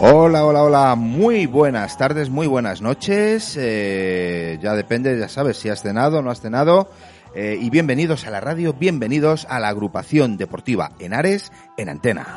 [0.00, 3.56] Hola, hola, hola, muy buenas tardes, muy buenas noches.
[3.58, 6.88] Eh, ya depende, ya sabes, si has cenado o no has cenado.
[7.34, 12.28] Eh, y bienvenidos a la radio, bienvenidos a la agrupación deportiva Henares en antena.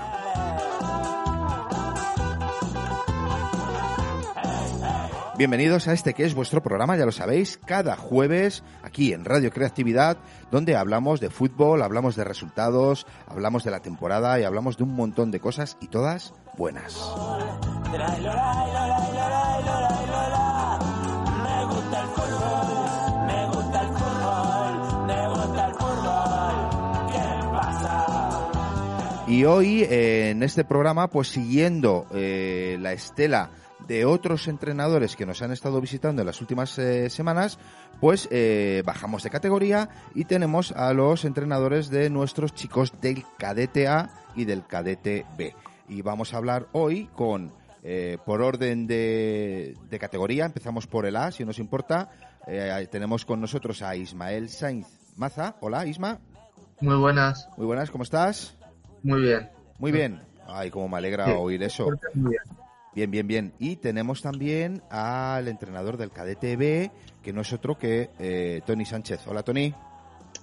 [5.38, 9.52] Bienvenidos a este que es vuestro programa, ya lo sabéis, cada jueves aquí en Radio
[9.52, 10.18] Creatividad,
[10.50, 14.96] donde hablamos de fútbol, hablamos de resultados, hablamos de la temporada y hablamos de un
[14.96, 16.96] montón de cosas y todas buenas.
[29.28, 33.50] Y hoy eh, en este programa, pues siguiendo eh, la estela
[33.88, 37.58] de otros entrenadores que nos han estado visitando en las últimas eh, semanas,
[38.02, 38.28] pues
[38.84, 44.46] bajamos de categoría y tenemos a los entrenadores de nuestros chicos del cadete A y
[44.46, 45.56] del cadete B.
[45.88, 51.16] Y vamos a hablar hoy con, eh, por orden de, de categoría, empezamos por el
[51.16, 52.10] A, si nos importa.
[52.48, 55.56] Eh, tenemos con nosotros a Ismael Sainz Maza.
[55.60, 56.20] Hola, Isma.
[56.80, 58.58] Muy buenas, Muy buenas, ¿cómo estás?
[59.04, 59.50] muy bien.
[59.78, 60.22] Muy bien.
[60.48, 61.32] Ay, cómo me alegra Sí.
[61.38, 61.88] oír eso.
[62.14, 62.42] Muy bien.
[62.94, 63.54] Bien, bien, bien.
[63.58, 66.92] Y tenemos también al entrenador del cadete B,
[67.24, 69.22] que no es otro que eh, Tony Sánchez.
[69.28, 69.74] Hola, Tony.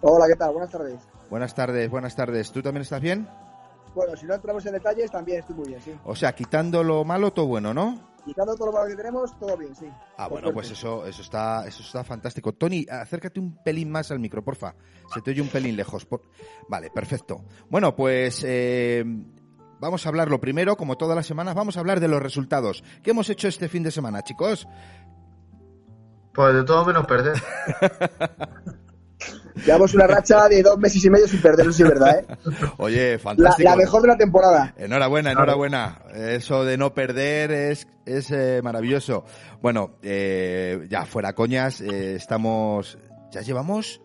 [0.00, 0.53] Hola, ¿qué tal?
[0.53, 1.00] Buenas tardes.
[1.28, 2.50] Buenas tardes, buenas tardes.
[2.53, 3.28] ¿Tú también estás bien?
[3.98, 5.92] Bueno, si no entramos en detalles, también estoy muy bien, sí.
[6.04, 7.98] O sea, quitando lo malo, todo bueno, ¿no?
[8.25, 9.86] Quitando todo lo malo que tenemos, todo bien, sí.
[10.16, 10.53] Ah, Por bueno, suerte.
[10.54, 12.53] pues eso, eso está, eso está fantástico.
[12.53, 14.76] Tony, acércate un pelín más al micro, porfa.
[15.12, 16.04] Se te oye un pelín lejos.
[16.04, 16.22] por-
[16.69, 17.42] Vale, perfecto.
[17.69, 19.03] Bueno, pues eh,
[19.81, 22.84] vamos a hablar lo primero, como todas las semanas, vamos a hablar de los resultados.
[23.03, 24.69] ¿Qué hemos hecho este fin de semana, chicos?
[26.34, 27.34] Pues de todo menos perder.
[29.64, 32.26] Llevamos una racha de dos meses y medio sin perder, eso sí es verdad, ¿eh?
[32.78, 33.69] Oye, La, fantástico.
[33.69, 34.74] la mejor de la temporada.
[34.76, 36.02] Enhorabuena, enhorabuena.
[36.14, 39.24] Eso de no perder es, es eh, maravilloso.
[39.60, 42.98] Bueno, eh, ya fuera coñas, eh, estamos,
[43.30, 44.00] ya llevamos,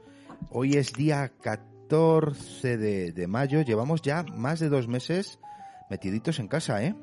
[0.50, 5.40] hoy es día 14 de, de mayo, llevamos ya más de dos meses
[5.90, 6.96] metiditos en casa, ¿eh?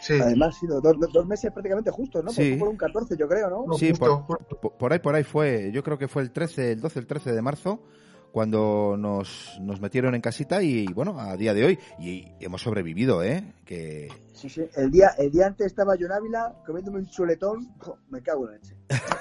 [0.00, 2.30] Sí, Además, ha sido dos, dos meses prácticamente justos, ¿no?
[2.30, 2.56] Sí.
[2.56, 3.66] Por, un 14, yo creo, ¿no?
[3.66, 4.44] No, Sí, por, por-
[4.78, 7.32] por ahí, por ahí fue, yo creo que fue el 13, el 12, el 13
[7.32, 7.82] de marzo,
[8.32, 13.22] cuando nos, nos metieron en casita y, bueno, a día de hoy, y hemos sobrevivido,
[13.22, 13.54] ¿eh?
[13.64, 14.62] Que, Sí, sí.
[14.74, 17.74] El día, el día antes estaba yo en Ávila comiéndome un chuletón.
[18.08, 18.74] Me cago en la leche.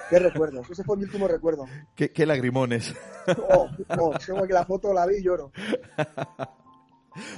[0.09, 0.69] Qué recuerdos.
[0.69, 1.65] Ese fue mi último recuerdo.
[1.95, 2.95] qué, qué lagrimones.
[3.49, 3.67] Oh,
[3.99, 5.51] oh, tengo que la foto la vi y lloro.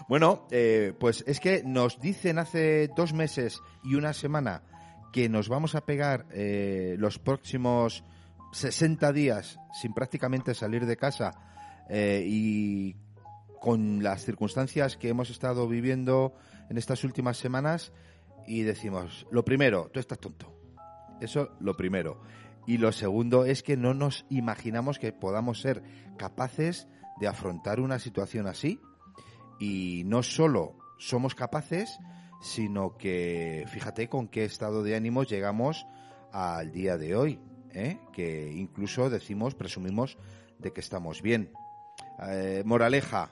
[0.08, 4.64] Bueno, eh, pues es que nos dicen hace dos meses y una semana
[5.12, 8.04] que nos vamos a pegar eh, los próximos
[8.54, 11.32] 60 días sin prácticamente salir de casa
[11.90, 12.96] eh, y
[13.59, 16.34] con las circunstancias que hemos estado viviendo
[16.70, 17.92] en estas últimas semanas
[18.48, 20.52] y decimos, lo primero, tú estás tonto.
[21.20, 22.22] Eso lo primero.
[22.66, 25.84] Y lo segundo es que no nos imaginamos que podamos ser
[26.18, 26.88] capaces
[27.20, 28.79] de afrontar una situación así
[29.61, 31.99] y no solo somos capaces,
[32.41, 35.85] sino que fíjate con qué estado de ánimo llegamos
[36.31, 37.40] al día de hoy,
[37.72, 37.99] ¿eh?
[38.11, 40.17] que incluso decimos, presumimos
[40.58, 41.52] de que estamos bien.
[42.28, 43.31] Eh, moraleja,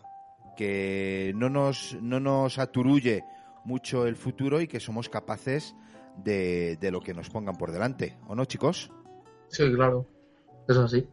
[0.55, 3.23] que no nos, no nos aturulle
[3.65, 5.75] mucho el futuro y que somos capaces
[6.17, 8.91] de, de lo que nos pongan por delante, ¿o no, chicos?
[9.47, 10.05] sí, claro.
[10.67, 11.07] Eso sí.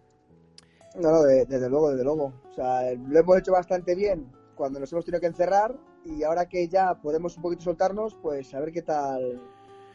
[0.96, 2.32] No, no, de- desde luego, desde luego.
[2.50, 4.26] O sea, lo hemos hecho bastante bien
[4.56, 8.52] cuando nos hemos tenido que encerrar y ahora que ya podemos un poquito soltarnos, pues
[8.54, 9.40] a ver qué tal,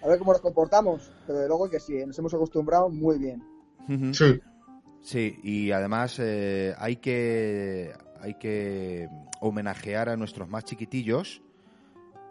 [0.02, 1.12] a ver cómo nos comportamos.
[1.26, 3.44] Pero desde luego que sí, nos hemos acostumbrado muy bien.
[4.14, 4.40] Sí.
[5.02, 7.92] Sí, y además eh, hay que
[8.22, 9.10] hay que
[9.42, 11.42] homenajear a nuestros más chiquitillos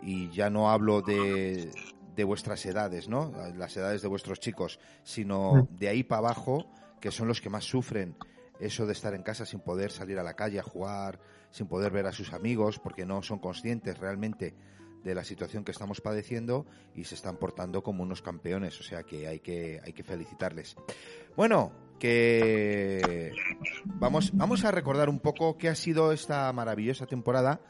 [0.03, 1.73] y ya no hablo de,
[2.15, 3.33] de vuestras edades, ¿no?
[3.57, 7.65] Las edades de vuestros chicos, sino de ahí para abajo, que son los que más
[7.65, 8.15] sufren
[8.61, 11.19] eso de estar en casa sin poder salir a la calle a jugar,
[11.51, 14.55] sin poder ver a sus amigos, porque no son conscientes realmente
[15.03, 19.03] de la situación que estamos padeciendo y se están portando como unos campeones, o sea
[19.03, 20.77] que hay que, hay que felicitarles.
[21.37, 23.33] Bueno, que
[23.85, 27.61] vamos, vamos a recordar un poco qué ha sido esta maravillosa temporada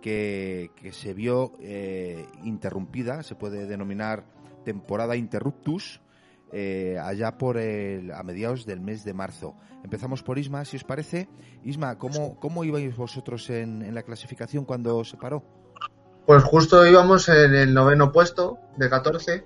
[0.00, 4.24] que, que se vio eh, interrumpida, se puede denominar
[4.64, 6.00] temporada interruptus,
[6.56, 9.56] eh, allá por el, a mediados del mes de marzo.
[9.82, 11.28] Empezamos por Isma, si os parece.
[11.64, 15.42] Isma, ¿cómo, cómo ibais vosotros en, la clasificación cuando se paró?
[16.26, 19.44] Pues justo íbamos en el noveno puesto de 14,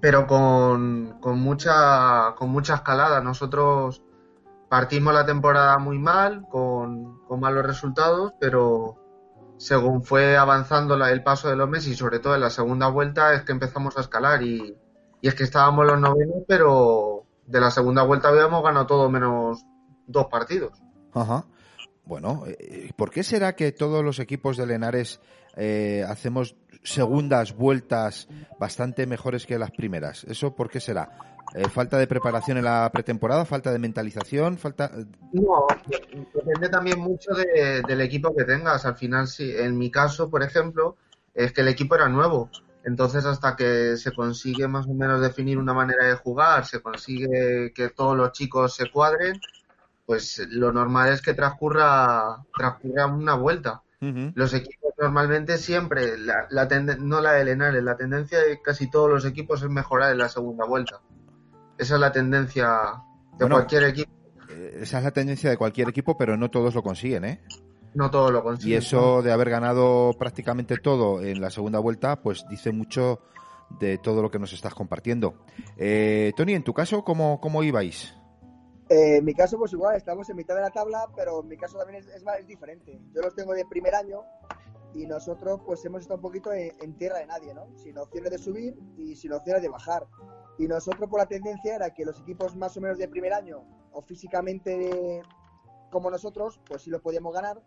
[0.00, 3.20] pero con, con mucha, con mucha escalada.
[3.20, 4.02] Nosotros
[4.70, 8.96] partimos la temporada muy mal, con, con malos resultados, pero
[9.58, 13.34] según fue avanzando el paso de los meses y sobre todo en la segunda vuelta
[13.34, 14.78] es que empezamos a escalar y,
[15.20, 19.64] y es que estábamos los novenos, pero de la segunda vuelta habíamos ganado todo menos
[20.06, 20.72] dos partidos.
[21.12, 21.44] Ajá.
[22.04, 25.20] Bueno, eh, ¿por qué será que todos los equipos de Lenares
[25.56, 28.26] eh, hacemos segundas vueltas
[28.58, 30.24] bastante mejores que las primeras?
[30.24, 31.36] ¿Eso por qué será?
[31.54, 33.44] Eh, ¿Falta de preparación en la pretemporada?
[33.44, 34.56] ¿Falta de mentalización?
[34.58, 34.90] ¿Falta...?
[35.32, 35.66] No,
[36.34, 38.86] depende también mucho de- del equipo que tengas.
[38.86, 40.96] Al final, sí, en mi caso, por ejemplo,
[41.34, 42.50] es que el equipo era nuevo.
[42.84, 47.72] Entonces, hasta que se consigue más o menos definir una manera de jugar, se consigue
[47.74, 49.38] que todos los chicos se cuadren,
[50.06, 53.82] pues lo normal es que transcurra, transcurra una vuelta.
[54.34, 56.66] Los equipos normalmente siempre, la, la
[56.98, 60.30] no la de Lenares, la tendencia de casi todos los equipos es mejorar en la
[60.30, 61.00] segunda vuelta.
[61.76, 62.68] Esa es la tendencia
[63.32, 63.56] de Bueno.
[63.56, 64.10] cualquier equipo.
[64.48, 67.42] Eh, Esa es la tendencia de cualquier equipo, pero no todos lo consiguen, ¿eh?
[67.94, 68.78] No todos lo Y consiguen.
[68.78, 73.20] eso de haber ganado prácticamente todo en la segunda vuelta, pues dice mucho
[73.80, 75.34] de todo lo que nos estás compartiendo.
[75.76, 78.14] Eh, Tony, en tu caso, ¿cómo, cómo ibais?
[78.88, 81.56] Eh, en mi caso, pues igual, estamos en mitad de la tabla, pero en mi
[81.56, 83.00] caso también es, es más- es diferente.
[83.14, 84.22] Yo los tengo de primer año
[84.94, 87.66] y nosotros pues hemos estado un poquito en, en tierra de nadie, ¿no?
[87.76, 90.06] Sin opciones de subir y sin opciones de bajar.
[90.58, 93.62] Y nosotros por la tendencia era que los equipos más o menos de primer año
[93.92, 95.22] o físicamente
[95.90, 97.60] como nosotros, pues sí los podíamos ganar.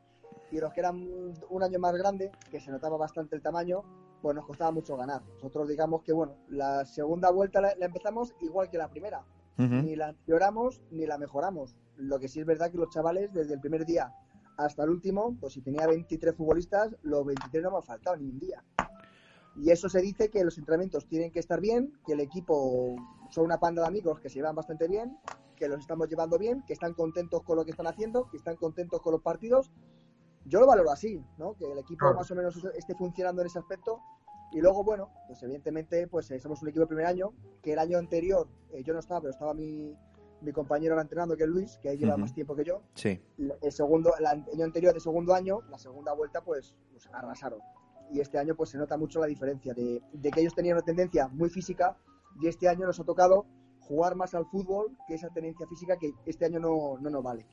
[0.54, 1.04] Y los que eran
[1.50, 3.82] un año más grande, que se notaba bastante el tamaño,
[4.22, 5.24] pues nos costaba mucho ganar.
[5.34, 9.26] Nosotros digamos que, bueno, la segunda vuelta la- la empezamos igual que la primera
[9.84, 11.76] ni la empeoramos ni la mejoramos.
[11.98, 14.14] Lo que sí es verdad que los chavales, desde el primer día
[14.58, 18.30] hasta el último, pues si tenía 23 futbolistas, los 23 no me han faltado ni
[18.30, 18.64] un día.
[19.56, 22.96] Y eso se dice que los entrenamientos tienen que estar bien, que el equipo
[23.32, 25.18] son una panda de amigos que se llevan bastante bien,
[25.56, 28.56] que los estamos llevando bien, que están contentos con lo que están haciendo, que están
[28.56, 29.72] contentos con los partidos.
[30.46, 31.56] Yo lo valoro así, ¿no?
[31.56, 32.16] Que el equipo Claro.
[32.16, 34.00] más o menos esté funcionando en ese aspecto.
[34.52, 37.80] Y luego, bueno, pues evidentemente, pues eh, somos un equipo de primer año, que el
[37.80, 39.96] año anterior eh, yo no estaba, pero estaba mi,
[40.42, 42.22] mi compañero ahora entrenando, que es Luis, que lleva Ujú.
[42.22, 42.82] más tiempo que yo.
[42.94, 43.20] Sí.
[43.62, 47.60] El segundo, el año anterior de segundo año, la segunda vuelta, pues, pues arrasaron.
[48.12, 50.86] Y este año, pues se nota mucho la diferencia de, de que ellos tenían una
[50.86, 51.98] tendencia muy física
[52.40, 53.46] y este año nos ha tocado
[53.80, 57.46] jugar más al fútbol que esa tendencia física que este año no, no nos vale.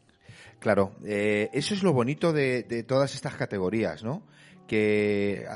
[0.59, 4.27] Claro, eh, eso es lo bonito de, todas estas categorías, ¿no?
[4.67, 5.47] Que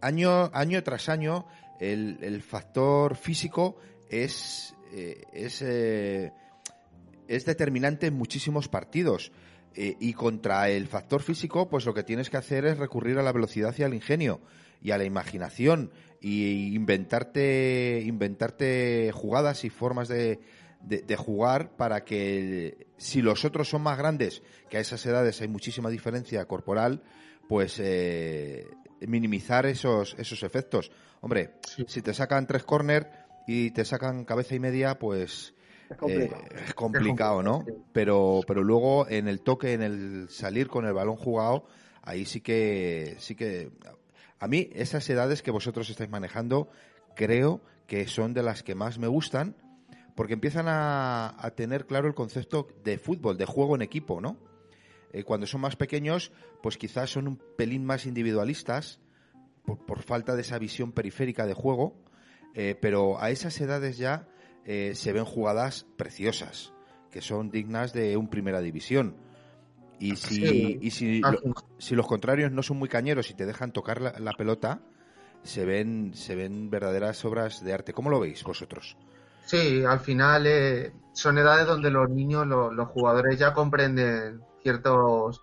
[0.00, 1.46] año, año tras año
[1.80, 3.76] el, factor físico
[4.08, 6.32] es, eh, es, eh,
[7.28, 9.32] es determinante en muchísimos partidos.
[9.74, 13.32] Y contra el factor físico, pues lo que tienes que hacer es recurrir a la
[13.32, 14.42] velocidad y al ingenio
[14.82, 20.40] y a la imaginación y inventarte, inventarte jugadas y formas de,
[20.82, 25.40] de, de jugar para que si los otros son más grandes, que a esas edades
[25.40, 27.02] hay muchísima diferencia corporal,
[27.48, 28.66] pues eh,
[29.00, 30.90] minimizar esos, esos efectos.
[31.20, 31.84] Hombre, Sí.
[31.88, 33.10] si te sacan tres corner
[33.46, 35.54] y te sacan cabeza y media, pues
[35.90, 36.42] Es complicado.
[36.50, 37.64] eh, es complicado, ¿no?
[37.92, 41.66] Pero, pero luego en el toque, en el salir con el balón jugado,
[42.02, 43.70] ahí sí que, sí que,
[44.38, 46.68] a mí esas edades que vosotros estáis manejando,
[47.14, 49.54] creo que son de las que más me gustan,
[50.14, 54.36] porque empiezan a, a tener claro el concepto de fútbol, de juego en equipo, ¿no?
[55.12, 59.00] Eh, cuando son más pequeños, pues quizás son un pelín más individualistas,
[59.64, 61.94] por, por falta de esa visión periférica de juego,
[62.54, 64.26] eh, pero a esas edades ya
[64.64, 66.72] eh, se ven jugadas preciosas,
[67.10, 69.16] que son dignas de un primera división.
[69.98, 70.78] Y si, Sí.
[70.80, 73.72] y si, Al lo- fin- si los contrarios no son muy cañeros y te dejan
[73.72, 74.80] tocar la, la pelota,
[75.44, 77.92] se ven, se ven verdaderas obras de arte.
[77.92, 78.96] ¿Cómo lo veis vosotros?
[79.44, 85.42] Sí, al final eh, son edades donde los niños, lo- los jugadores ya comprenden ciertos,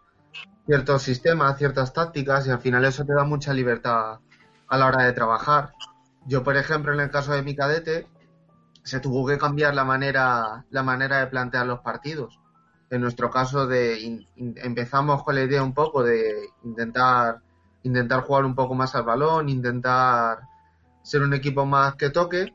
[0.66, 4.20] ciertos sistemas, ciertas tácticas y al final eso te da mucha libertad
[4.68, 5.74] a la hora de trabajar.
[6.28, 8.08] Yo, por ejemplo, en el caso de mi cadete,
[8.84, 12.40] se tuvo que cambiar la manera, la manera de plantear los partidos.
[12.90, 14.28] En nuestro caso, de in-
[14.58, 17.42] empezamos con la idea un poco de intentar,
[17.84, 20.40] intentar jugar un poco más al balón, intentar
[21.04, 22.54] ser un equipo más que toque.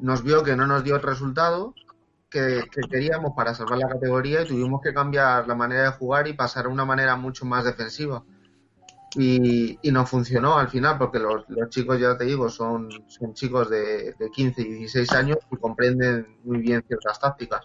[0.00, 1.74] Nos vio que no nos dio el resultado
[2.30, 6.28] que, que queríamos para salvar la categoría y tuvimos que cambiar la manera de jugar
[6.28, 8.22] y pasar a una manera mucho más defensiva.
[9.16, 13.32] Y, y nos funcionó al final, porque los, los chicos, ya te digo, son, son
[13.32, 17.62] chicos de, de 15 y 16 años y comprenden muy bien ciertas tácticas.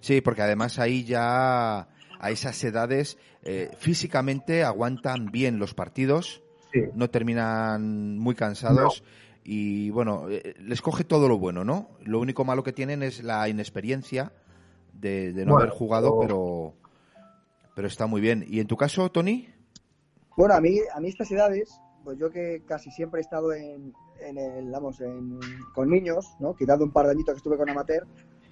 [0.00, 1.88] Sí, porque además ahí ya
[2.20, 6.82] a esas edades eh, físicamente aguantan bien los partidos, Sí.
[6.94, 9.02] no terminan muy cansados
[9.44, 11.90] y bueno, eh, les coge todo lo bueno, ¿no?
[12.02, 14.32] Lo único malo que tienen es la inexperiencia
[14.92, 16.74] de, de no Bueno, haber jugado, o- pero
[17.74, 18.44] pero está muy bien.
[18.46, 19.48] ¿Y en tu caso, Tony?
[20.36, 21.70] Bueno, a mí, a mí estas edades,
[22.04, 25.38] pues yo que casi siempre he estado en, en el, vamos, en,
[25.74, 26.54] con niños, ¿no?
[26.54, 28.06] Quitando un par de añitos que estuve con amateur,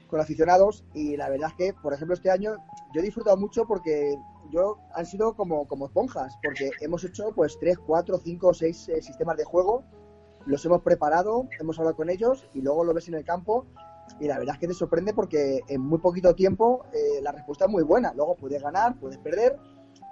[0.06, 2.56] con aficionados, y la verdad es que, por ejemplo, este año
[2.94, 4.14] yo he disfrutado mucho porque
[4.50, 9.02] yo han sido como, como esponjas, porque hemos hecho pues tres, cuatro, cinco, seis eh,
[9.02, 9.84] sistemas de juego,
[10.46, 13.66] los hemos preparado, hemos hablado con ellos y luego lo ves en el campo
[14.20, 17.66] y la verdad es que te sorprende porque en muy poquito tiempo eh, la respuesta
[17.66, 18.12] es muy buena.
[18.14, 19.58] Luego puedes ganar, puedes perder,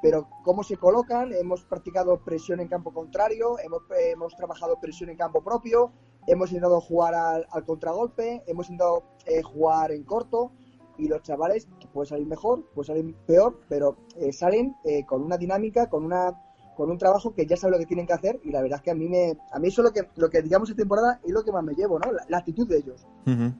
[0.02, 5.16] pero cómo se colocan, hemos practicado presión en campo contrario, hemos, hemos trabajado presión en
[5.16, 5.92] campo propio,
[6.26, 10.52] hemos intentado jugar al, al contragolpe, hemos intentado eh, jugar en corto
[10.98, 15.36] y los chavales puede salir mejor, puede salir peor, pero eh, salen eh, con una
[15.36, 16.42] dinámica, con una
[16.76, 18.82] con un trabajo que ya saben lo que tienen que hacer y la verdad es
[18.82, 21.20] que a mí me a mí eso es lo que lo que digamos esta temporada
[21.24, 22.12] es lo que más me llevo, ¿no?
[22.12, 23.06] La, la actitud de ellos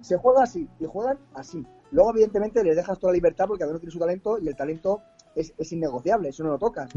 [0.00, 1.66] se juega así y juegan así.
[1.90, 4.56] Luego, evidentemente, les dejas toda la libertad porque cada uno tiene su talento y el
[4.56, 5.02] talento
[5.34, 6.90] es, es innegociable, eso no lo tocas.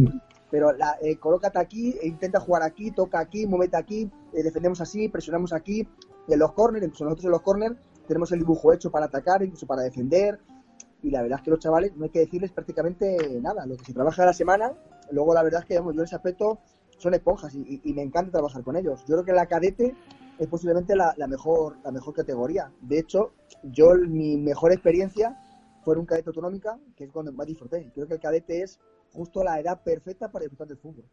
[0.49, 4.81] Pero la, eh, colócate aquí, e intenta jugar aquí, toca aquí, muévete aquí, eh, defendemos
[4.81, 5.87] así, presionamos aquí.
[6.27, 7.75] En los corners, incluso nosotros en los corners,
[8.07, 10.39] tenemos el dibujo hecho para atacar, incluso para defender.
[11.01, 13.65] Y la verdad es que los chavales no hay que decirles prácticamente nada.
[13.65, 14.73] Lo que se trabaja a la semana,
[15.11, 16.59] luego la verdad es que yo en ese aspecto
[16.97, 18.99] son esponjas y, me encanta trabajar con ellos.
[19.07, 19.95] Yo creo que la cadete
[20.37, 22.71] es posiblemente la, mejor la mejor categoría.
[22.81, 25.37] De hecho, yo mi mejor experiencia
[25.83, 27.89] fue en un cadete autonómica, que es cuando más disfruté.
[27.93, 28.79] Creo que el cadete es
[29.11, 31.05] justo la edad perfecta para disfrutar del fútbol.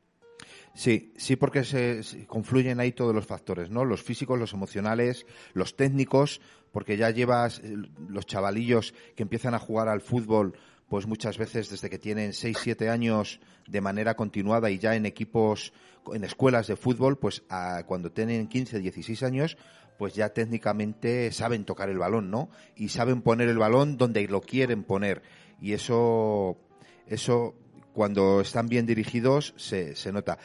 [0.74, 3.84] Sí, sí, porque se confluyen ahí todos los factores, ¿no?
[3.84, 5.24] Los físicos, los emocionales,
[5.54, 6.40] los técnicos,
[6.76, 7.74] porque ya llevas eh,
[8.10, 10.52] los chavalillos que empiezan a jugar al fútbol,
[10.90, 15.06] pues muchas veces desde que tienen 6, 7 años de manera continuada y ya en
[15.06, 15.72] equipos,
[16.12, 19.56] en escuelas de fútbol, pues a- cuando tienen 15, 16 años,
[19.96, 22.50] pues ya técnicamente saben tocar el balón, ¿no?
[22.76, 25.22] Y saben poner el balón donde lo quieren poner.
[25.58, 26.58] Y eso,
[27.06, 27.54] eso
[27.94, 30.36] cuando están bien dirigidos se, se nota.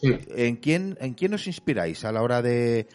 [0.00, 0.16] Sí.
[0.34, 2.86] ¿En quién, ¿En quién os inspiráis a la hora de,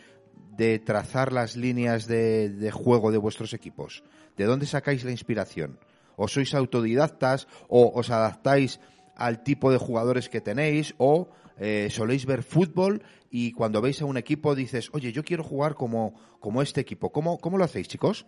[0.58, 4.04] de trazar las líneas de, juego de vuestros equipos?
[4.38, 5.80] ¿De dónde sacáis la inspiración?
[6.16, 7.48] ¿O sois autodidactas?
[7.70, 8.80] ¿O os adaptáis
[9.16, 10.94] al tipo de jugadores que tenéis?
[10.98, 15.44] ¿O eh, soléis ver fútbol y cuando veis a un equipo dices, oye, yo quiero
[15.44, 17.12] jugar como, como este equipo?
[17.12, 18.26] ¿Cómo, ¿Cómo lo hacéis, chicos?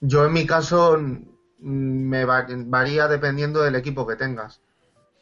[0.00, 1.18] Yo en mi caso mm,
[1.60, 4.60] me va- varía dependiendo del equipo que tengas.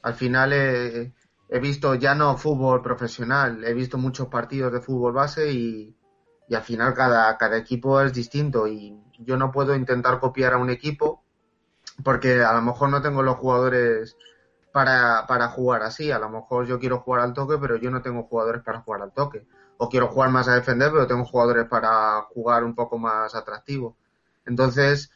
[0.03, 1.13] Al final eh,
[1.49, 5.95] he visto ya no fútbol profesional, he visto muchos partidos de fútbol base y,
[6.51, 10.71] al final cada, cada equipo es distinto y yo no puedo intentar copiar a un
[10.71, 11.23] equipo
[12.03, 14.17] porque a lo mejor no tengo los jugadores
[14.73, 16.11] para, para jugar así.
[16.11, 19.03] A lo mejor yo quiero jugar al toque, pero yo no tengo jugadores para jugar
[19.03, 19.47] al toque.
[19.79, 23.97] O quiero jugar más a defender, pero tengo jugadores para jugar un poco más atractivo.
[24.47, 25.11] Entonces,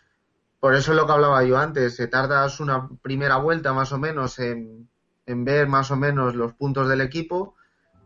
[0.60, 1.96] por eso es lo que hablaba yo antes.
[1.96, 4.88] Se tardas una primera vuelta más o menos en,
[5.26, 7.54] en ver más o menos los puntos del equipo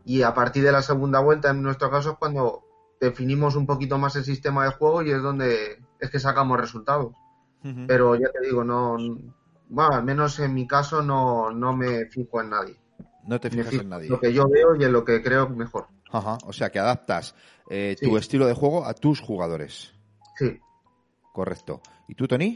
[0.05, 2.63] y a partir de la segunda vuelta, en nuestro caso, es cuando
[2.99, 7.13] definimos un poquito más el sistema de juego y es donde es que sacamos resultados.
[7.85, 8.95] Pero ya te digo, no,
[9.67, 12.79] bueno, al menos en mi caso no, no me fijo en nadie.
[13.25, 14.07] No te fijas en nadie.
[14.07, 15.87] Lo que yo veo y en lo que creo mejor.
[16.09, 17.35] Ajá, o sea que adaptas
[17.69, 19.93] eh, tu estilo de juego a tus jugadores.
[20.37, 20.57] Sí.
[21.33, 21.81] Correcto.
[22.07, 22.55] ¿Y tú, Tony?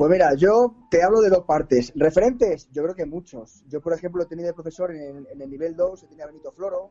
[0.00, 1.92] Pues mira, yo te hablo de dos partes.
[1.94, 3.62] Referentes, yo creo que muchos.
[3.68, 6.28] Yo, por ejemplo, he tenido de profesor en, en el nivel 2, he tenido a
[6.28, 6.90] Benito Floro,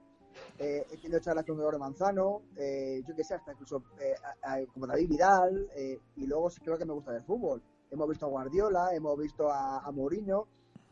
[0.60, 4.14] eh, he tenido charlas con Eduardo Manzano, eh, yo qué sé, hasta incluso eh,
[4.44, 7.64] a- a- como David Vidal, eh, y luego sí creo que me gusta el fútbol.
[7.90, 10.46] Hemos visto a Guardiola, hemos visto a, a Mourinho,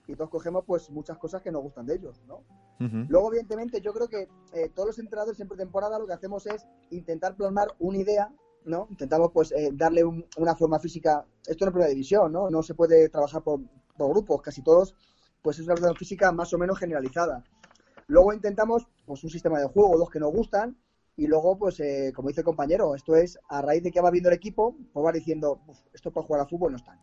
[0.07, 2.41] y todos cogemos pues muchas cosas que nos gustan de ellos, ¿no?
[3.09, 6.65] Luego, evidentemente, yo creo que eh, todos los entrenadores en pretemporada lo que hacemos es
[6.89, 8.33] intentar plasmar una idea,
[8.67, 8.87] ¿no?
[8.89, 11.25] Intentamos, pues, eh, darle un- una forma física.
[11.45, 12.49] Esto no es primera división, ¿no?
[12.49, 13.61] No se puede trabajar por,
[13.97, 14.93] por grupos, casi todos,
[15.41, 17.43] pues es una forma física más o menos generalizada.
[18.07, 20.77] Luego intentamos, pues, un sistema de juego, dos que nos gustan,
[21.15, 24.11] y luego, pues, eh, como dice el compañero, esto es a raíz de que va
[24.11, 26.99] viendo el equipo, pues va diciendo, "Uf, esto para jugar a fútbol no están.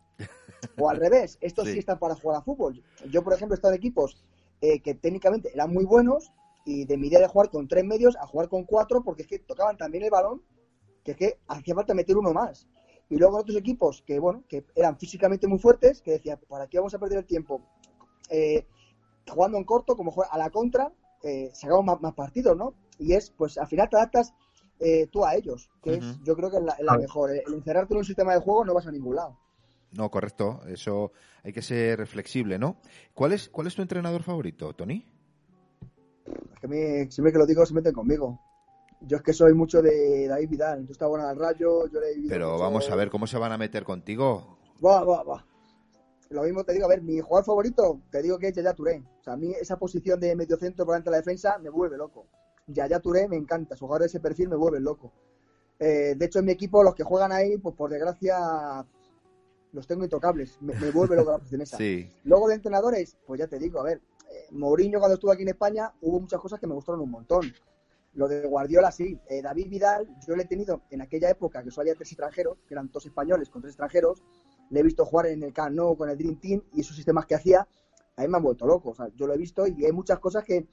[0.77, 1.73] O al revés, estos sí.
[1.73, 1.79] Sí.
[1.79, 2.81] están para jugar a fútbol.
[3.11, 4.23] Yo, por ejemplo, he estado en equipos
[4.61, 6.31] eh, que técnicamente eran muy buenos
[6.63, 9.27] y de mi idea de jugar con tres medios a jugar con cuatro porque es
[9.27, 10.41] que tocaban también el balón
[11.05, 12.67] que es que hacía falta meter uno más.
[13.09, 16.79] Y luego otros equipos que, bueno, que eran físicamente muy fuertes, que decía, ¿para qué
[16.79, 17.61] vamos a perder el tiempo?
[18.29, 18.65] Eh,
[19.29, 20.91] jugando en corto, como juega a la contra,
[21.23, 22.73] eh, sacamos más, más partidos, ¿no?
[22.97, 24.33] Y es, pues al final te adaptas
[24.79, 27.31] eh, tú a ellos, que es, yo creo que es la, mejor.
[27.31, 29.39] El encerrarte en un sistema de juego no vas a ningún lado.
[29.91, 30.61] No, correcto.
[30.67, 31.11] Eso
[31.43, 32.77] hay que ser flexible, ¿no?
[33.13, 35.05] ¿Cuál es, cuál es tu entrenador favorito, Tony?
[36.53, 38.39] Es que a mí, siempre que lo digo, se meten conmigo.
[39.01, 40.85] Yo es que soy mucho de David Vidal.
[40.85, 43.37] Tú estás bueno al rayo, yo le he Pero mucho- vamos a ver cómo se
[43.37, 44.57] van a meter contigo.
[44.79, 45.43] Buah, buah, buah.
[46.29, 49.03] Lo mismo te digo, a ver, mi jugador favorito, te digo que es Yaya Touré.
[49.19, 51.97] O sea, a mí esa posición de mediocentro por delante de la defensa me vuelve
[51.97, 52.25] loco.
[52.67, 55.11] Yaya Touré me encanta, su jugador de ese perfil me vuelve loco.
[55.77, 58.85] Eh, de hecho, en mi equipo, los que juegan ahí, pues por desgracia,
[59.71, 60.57] los tengo intocables.
[60.61, 61.77] Me, me vuelve loco la posición esa.
[61.77, 62.09] Sí.
[62.23, 65.49] Luego de entrenadores, pues ya te digo, a ver, eh, Mourinho cuando estuvo aquí en
[65.49, 67.53] España hubo muchas cosas que me gustaron un montón.
[68.15, 71.69] Lo de Guardiola sí, Eh, David Vidal, yo le he tenido en aquella época que
[71.71, 74.23] solo había tres extranjeros, que eran dos españoles con tres extranjeros,
[74.69, 77.25] le he visto jugar en el Camp Nou con el Dream Team y esos sistemas
[77.25, 77.67] que hacía,
[78.17, 78.91] a mí me han vuelto loco.
[78.91, 80.65] O sea, yo lo he visto y hay muchas cosas que,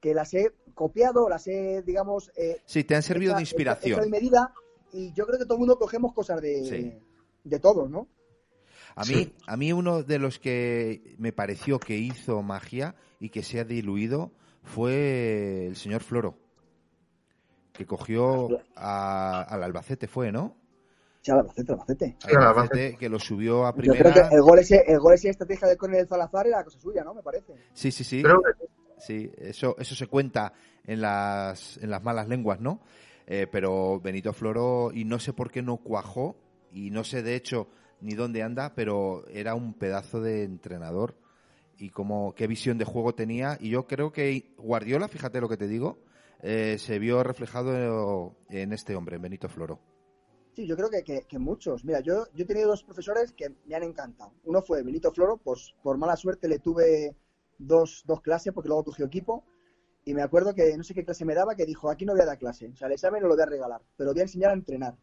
[0.00, 4.00] que las he copiado, las he, digamos, eh, Sí, te han servido de inspiración.
[4.00, 4.52] de medida
[4.92, 6.98] y yo creo que todo el mundo cogemos cosas de, Sí.
[7.44, 8.08] de todos, ¿no?
[8.96, 13.44] A mí, a mí uno de los que me pareció que hizo magia y que
[13.44, 14.32] se ha diluido
[14.64, 16.36] fue el señor Floro,
[17.78, 20.56] que cogió a- al Albacete, fue, ¿no?
[21.22, 22.16] Sí, Albacete, Albacete.
[22.18, 24.28] Sí, al Albacete, que lo subió a Yo creo primera.
[24.28, 27.04] que el gol ese, el gol ese estrategia de córner del Salazar era cosa suya,
[27.04, 27.14] ¿no?
[27.14, 27.54] Me parece.
[27.72, 28.22] Sí, sí, sí.
[28.22, 28.66] Creo que
[28.98, 30.52] Sí, eso, eso se cuenta
[30.84, 32.80] en las, en las malas lenguas, ¿no?
[33.28, 36.34] Eh, pero Benito Floro, y no sé por qué no cuajó,
[36.72, 37.68] y no sé de hecho
[38.00, 41.14] ni dónde anda, pero era un pedazo de entrenador
[41.78, 43.56] y como qué visión de juego tenía.
[43.60, 45.98] Y yo creo que Guardiola, fíjate lo que te digo,
[46.42, 49.80] eh, se vio reflejado en este hombre, en Benito Floro.
[50.54, 51.84] Sí, yo creo que, que- muchos.
[51.84, 54.32] Mira, yo, yo he tenido dos profesores que me han encantado.
[54.44, 57.14] Uno fue Benito Floro, pues por mala suerte le tuve
[57.58, 59.44] dos, dos clases porque luego cogió equipo.
[60.04, 62.22] Y me acuerdo que no sé qué clase me daba, que dijo, aquí no voy
[62.22, 62.68] a dar clase.
[62.68, 64.96] O sea, el examen no lo voy a regalar, pero voy a enseñar a entrenar.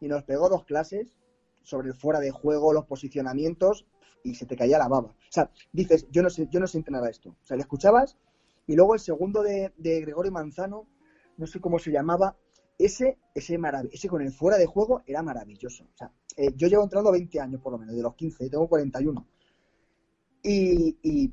[0.00, 1.14] Y nos pegó dos clases
[1.62, 3.86] sobre el fuera de juego, los posicionamientos,
[4.24, 5.08] y se te caía la baba.
[5.10, 7.30] O sea, dices, yo no sé, yo no sé entrenar a esto.
[7.30, 8.16] O sea, le escuchabas,
[8.66, 10.86] y luego el segundo de, de Gregorio Manzano,
[11.36, 12.36] no sé cómo se llamaba,
[12.78, 15.84] ese, ese, marav- ese con el fuera de juego era maravilloso.
[15.84, 18.50] O sea, eh, yo llevo entrenando 20 años por lo menos, de los 15, yo
[18.50, 19.26] tengo 41.
[20.42, 21.32] Y, y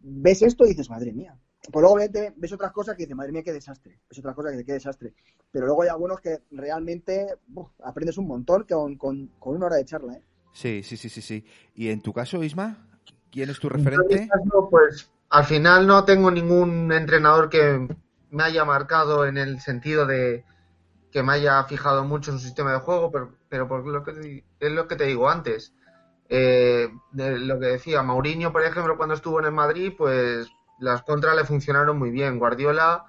[0.00, 1.38] ves esto y dices, madre mía.
[1.72, 3.98] Pues luego obviamente, ves otras cosas que dices, madre mía, qué desastre.
[4.08, 5.14] Ves otras cosas que dices, qué desastre.
[5.50, 9.76] Pero luego hay algunos que realmente uf, aprendes un montón con, con, con una hora
[9.76, 10.14] de charla.
[10.14, 10.22] ¿eh?
[10.52, 11.44] Sí, sí, sí, sí, sí.
[11.74, 12.86] ¿Y en tu caso, Isma?
[13.30, 14.28] ¿Quién es tu En mi referente?
[14.28, 17.88] caso, pues al final no tengo ningún entrenador que
[18.30, 20.44] me haya marcado en el sentido de
[21.10, 24.44] que me haya fijado mucho en su sistema de juego, pero, pero por lo que
[24.60, 25.74] es lo que te digo antes.
[26.28, 31.34] Eh, lo que decía, Mourinho, por ejemplo, cuando estuvo en el Madrid, pues las contras
[31.34, 32.38] le funcionaron muy bien.
[32.38, 33.04] Guardiola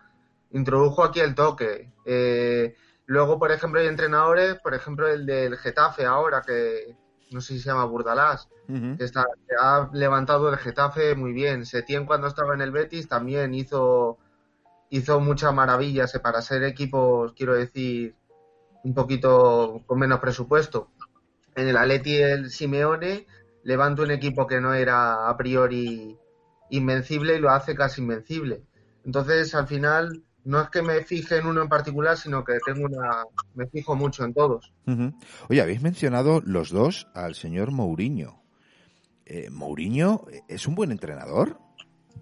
[0.49, 1.91] introdujo aquí el toque.
[2.05, 6.97] Eh, luego, por ejemplo, hay entrenadores, por ejemplo, el del Getafe ahora, que
[7.31, 11.65] no sé si se llama Burdalás, que está, que ha levantado el Getafe muy bien.
[11.65, 14.17] Setién cuando estaba en el Betis también hizo,
[14.89, 18.15] hizo muchas maravillas para ser equipos, quiero decir,
[18.83, 20.89] un poquito con menos presupuesto.
[21.55, 23.27] En el Atleti el Simeone
[23.63, 26.17] levanta un equipo que no era a priori
[26.69, 28.63] invencible y lo hace casi invencible.
[29.03, 32.85] Entonces, al final, no es que me fije en uno en particular, sino que tengo
[32.85, 33.23] una,
[33.55, 34.73] me fijo mucho en todos.
[35.49, 38.43] Oye, habéis mencionado los dos al señor Mourinho.
[39.25, 41.59] Eh, ¿Mourinho es un buen entrenador?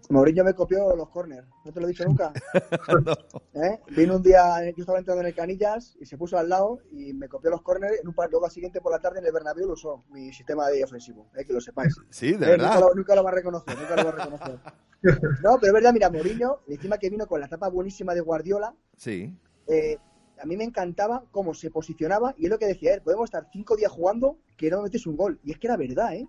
[0.09, 2.33] Mourinho me copió los corners, ¿no te lo he dicho nunca?
[3.53, 3.79] ¿Eh?
[3.95, 7.13] Vino un día, yo estaba entrando en el Canillas y se puso al lado y
[7.13, 7.99] me copió los corners.
[8.01, 10.31] En un par, luego al siguiente por la tarde en el Bernabéu lo usó, mi
[10.33, 11.45] sistema de ofensivo, ¿eh?
[11.45, 11.95] que lo sepáis.
[12.09, 14.59] Sí, Eh, nunca, lo, nunca lo va a reconocer, nunca lo va a reconocer.
[15.43, 18.73] No, pero es verdad, mira, Mourinho, encima que vino con la etapa buenísima de Guardiola,
[18.95, 19.37] Sí.
[19.67, 19.97] eh,
[20.41, 23.47] a mí me encantaba cómo se posicionaba y es lo que decía él, podemos estar
[23.51, 25.41] cinco días jugando que no metes un gol.
[25.43, 26.25] Y es que era verdad, ¿eh?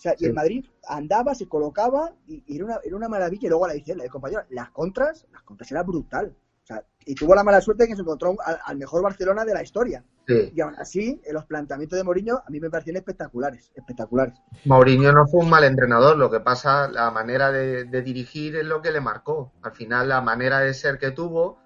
[0.00, 3.46] O sea, y el Madrid andaba, se colocaba y, y era, una, era una maravilla.
[3.46, 6.34] Y luego la dice el compañero, las contras, las contras era brutal.
[6.62, 9.44] O sea, y tuvo la mala suerte de que se encontró al, al mejor Barcelona
[9.44, 10.02] de la historia.
[10.26, 10.52] Sí.
[10.54, 14.40] Y aún así, los planteamientos de Mourinho a mí me parecían espectaculares, espectaculares.
[14.64, 18.64] Mourinho no fue un mal entrenador, lo que pasa, la manera de, de dirigir es
[18.64, 19.52] lo que le marcó.
[19.60, 21.58] Al final, la manera de ser que tuvo,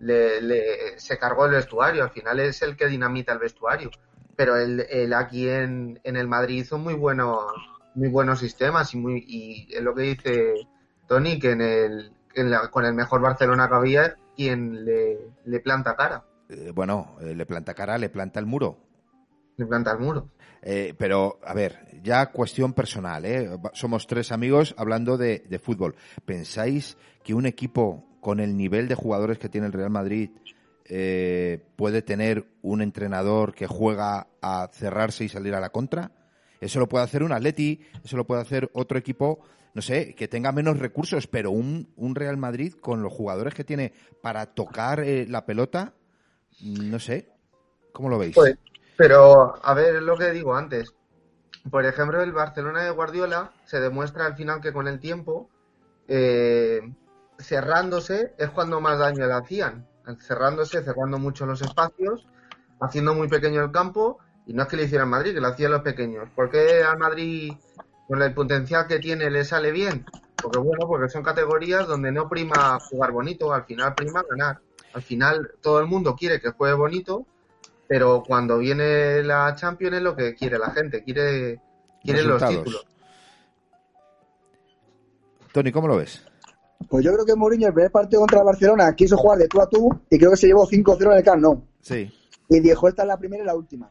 [0.00, 2.02] le, le- se cargó el vestuario.
[2.04, 3.90] Al final es el que dinamita el vestuario.
[4.36, 7.44] Pero él, él aquí en, en el Madrid hizo muy buenos,
[7.94, 10.54] muy buenos sistemas y, muy, y es lo que dice
[11.08, 15.18] Tony, que en el, que en la- con el mejor Barcelona que había, quien le,
[15.44, 18.78] le planta cara, Eh, bueno, eh, le planta cara, le planta el muro.
[19.56, 20.28] le planta el muro.
[20.62, 23.48] Eh, pero, a ver, ya cuestión personal, ¿eh?
[23.72, 25.94] Somos tres amigos hablando de, de fútbol.
[26.24, 30.30] ¿Pensáis que un equipo con el nivel de jugadores que tiene el Real Madrid
[30.84, 36.10] eh, puede tener un entrenador que juega a cerrarse y salir a la contra?
[36.60, 39.40] Eso lo puede hacer un Atleti, eso lo puede hacer otro equipo,
[39.74, 43.94] no sé, que tenga menos recursos, pero un, Real Madrid con los jugadores que tiene
[44.22, 45.94] para tocar eh, la pelota,
[46.62, 47.32] no sé.
[47.92, 48.34] ¿Cómo lo veis?
[48.34, 48.56] Pues,
[48.96, 50.94] pero, a ver, es lo que digo antes.
[51.70, 55.48] Por ejemplo, el Barcelona de Guardiola se demuestra al final que con el tiempo,
[56.06, 56.80] eh,
[57.38, 59.86] cerrándose, es cuando más daño le hacían.
[60.18, 62.26] Cerrándose, cerrando mucho los espacios,
[62.80, 65.72] haciendo muy pequeño el campo, y no es que le hicieran Madrid, que lo hacían
[65.72, 66.28] los pequeños.
[66.34, 67.52] ¿Por qué al Madrid,
[68.08, 70.04] con el potencial que tiene, le sale bien?
[70.40, 74.60] Porque bueno, porque son categorías donde no prima jugar bonito, al final prima ganar.
[74.92, 77.26] Al final todo el mundo quiere que juegue bonito,
[77.86, 81.60] pero cuando viene la Champions es lo que quiere la gente, quiere,
[82.02, 82.86] quiere los títulos.
[85.52, 86.24] Tony, ¿cómo lo ves?
[86.88, 89.60] Pues yo creo que Mourinho el primer partido contra el Barcelona quiso jugar de tú
[89.60, 91.62] a tú y creo que se llevó 5-0 en el Camp Nou.
[91.80, 92.10] Sí.
[92.48, 93.90] Y dijo, esta es la primera y la última.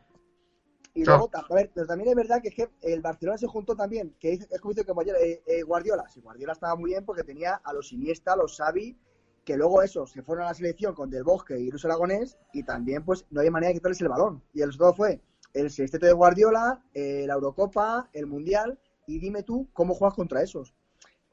[0.93, 3.75] Y luego, a ver, pero también es verdad que, es que el Barcelona se juntó
[3.75, 4.91] también, que es es como dice que
[5.23, 6.07] eh, eh, Guardiola.
[6.09, 8.97] Sí, Guardiola estaba muy bien porque tenía a los Iniesta, a los Xavi,
[9.45, 12.63] que luego esos se fueron a la selección con Del Bosque y Luis Aragonés y
[12.63, 14.43] también pues no había manera de quitarles el balón.
[14.53, 15.21] Y el resultado fue
[15.53, 20.43] el sexteto de Guardiola, eh, la Eurocopa, el Mundial y dime tú cómo juegas contra
[20.43, 20.75] esos.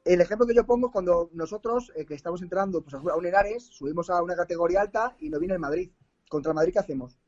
[0.03, 3.25] El ejemplo que yo pongo es cuando nosotros, eh, que estamos entrando pues, a un
[3.25, 5.91] Henares, subimos a una categoría alta y no viene el Madrid.
[6.29, 7.19] Contra el Madrid, ¿qué hacemos?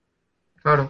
[0.55, 0.89] Claro.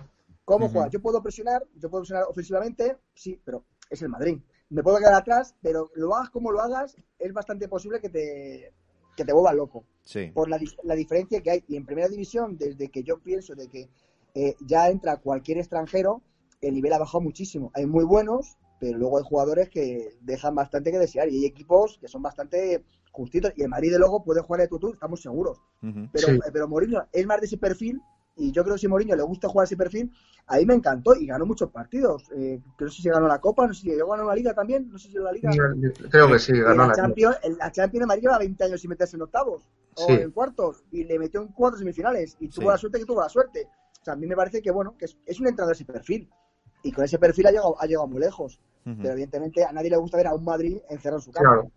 [0.50, 0.74] ¿Cómo Ujú.
[0.74, 0.92] juegas?
[0.92, 4.40] Yo puedo presionar, yo puedo presionar ofensivamente, sí, pero es el Madrid.
[4.72, 8.74] Me puedo quedar atrás, pero lo hagas como lo hagas, es bastante posible que te,
[9.16, 9.86] que te vuelvas loco.
[10.06, 10.32] Sí.
[10.34, 11.64] Por la, la diferencia que hay.
[11.68, 13.90] Y en primera división, desde que yo pienso de que
[14.34, 16.24] eh, ya entra cualquier extranjero,
[16.62, 17.70] el nivel ha bajado muchísimo.
[17.76, 21.30] Hay muy buenos, pero luego hay jugadores que dejan bastante que desear.
[21.30, 23.54] Y hay equipos que son bastante justitos.
[23.56, 25.62] Y el Madrid, de luego, puede jugar de tutú, estamos seguros.
[25.84, 26.10] Ujú.
[26.12, 26.34] Pero, Sí.
[26.34, 28.02] eh, pero Mourinho es más de ese perfil
[28.40, 30.12] y yo creo que si Mourinho le gusta jugar ese perfil,
[30.48, 32.24] a mí me encantó y ganó muchos partidos.
[32.36, 34.90] Eh, que no sé si ganó la Copa, no sé si ganar la Liga también,
[34.90, 35.52] no sé si la Liga.
[36.10, 38.82] Creo que sí, ganó la la Champions, el- la Champions de Madrid lleva 20 años
[38.82, 40.14] sin meterse en octavos o Sí.
[40.14, 42.68] en cuartos y le metió en cuatro semifinales y tuvo Sí.
[42.70, 43.68] la suerte que tuvo la suerte.
[44.02, 45.92] O sea, a mí me parece que bueno, que es, es un entrenador de ese
[45.92, 46.30] perfil
[46.84, 48.60] y con ese perfil ha llegado, ha llegado muy lejos.
[48.86, 51.50] Pero evidentemente a nadie le gusta ver a un Madrid encerrado en su campo.
[51.52, 51.72] Claro.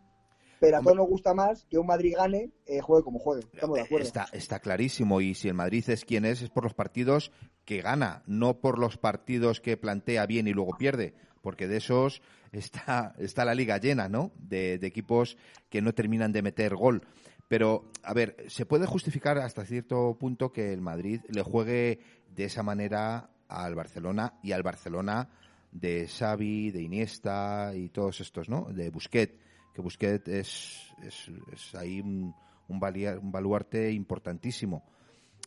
[0.63, 3.43] Pero a todos nos gusta más que un Madrid gane, eh, juegue como juegue.
[3.53, 4.07] Estamos de acuerdo.
[4.07, 5.21] Está, está clarísimo.
[5.21, 7.33] Y si el Madrid es quien es, es por los partidos
[7.65, 11.15] que gana, no por los partidos que plantea bien y luego pierde.
[11.41, 12.23] Porque de esos
[12.53, 14.31] está, está la liga llena, ¿no?
[14.39, 15.37] De, de equipos
[15.69, 17.03] que no terminan de meter gol.
[17.49, 21.99] Pero, a ver, se puede justificar hasta cierto punto que el Madrid le juegue
[22.37, 25.29] de esa manera al Barcelona y al Barcelona
[25.73, 28.67] de Xavi, de Iniesta y todos estos, ¿no?
[28.73, 29.35] De Busquets,
[29.75, 32.35] que Busquets es, es, ahí un,
[32.69, 34.83] un, un baluarte importantísimo.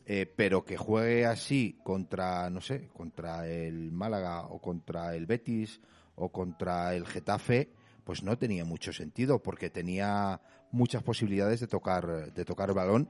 [0.07, 5.81] Eh, pero que juegue así contra, no sé, contra el Málaga o contra el Betis
[6.15, 7.69] o contra el Getafe,
[8.03, 13.09] pues no tenía mucho sentido porque tenía muchas posibilidades de tocar, de tocar el balón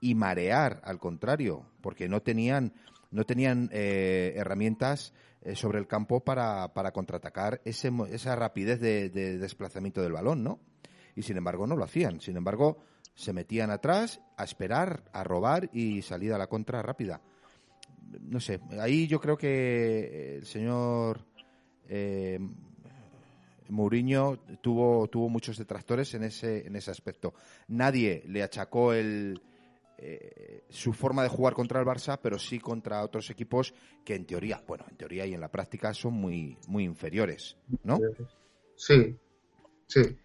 [0.00, 2.72] y marear, al contrario, porque no tenían,
[3.12, 9.10] no tenían eh, herramientas eh, sobre el campo para, para contraatacar ese, esa rapidez de,
[9.10, 10.58] de desplazamiento del balón, ¿no?
[11.14, 12.20] Y sin embargo no lo hacían.
[12.20, 12.78] Sin embargo,
[13.14, 17.20] se metían atrás a esperar, a robar y salida a la contra rápida.
[18.20, 21.24] No sé, ahí yo creo que el señor
[21.88, 22.38] eh,
[23.68, 27.34] Mourinho tuvo, tuvo muchos detractores en ese, en ese aspecto.
[27.68, 29.40] Nadie le achacó el,
[30.04, 33.72] eh, su forma de jugar contra el Barça, pero sí contra otros equipos
[34.04, 38.00] que en teoría, bueno, en teoría y en la práctica son muy, muy inferiores, ¿no?
[38.74, 39.16] Sí,
[39.86, 40.18] sí.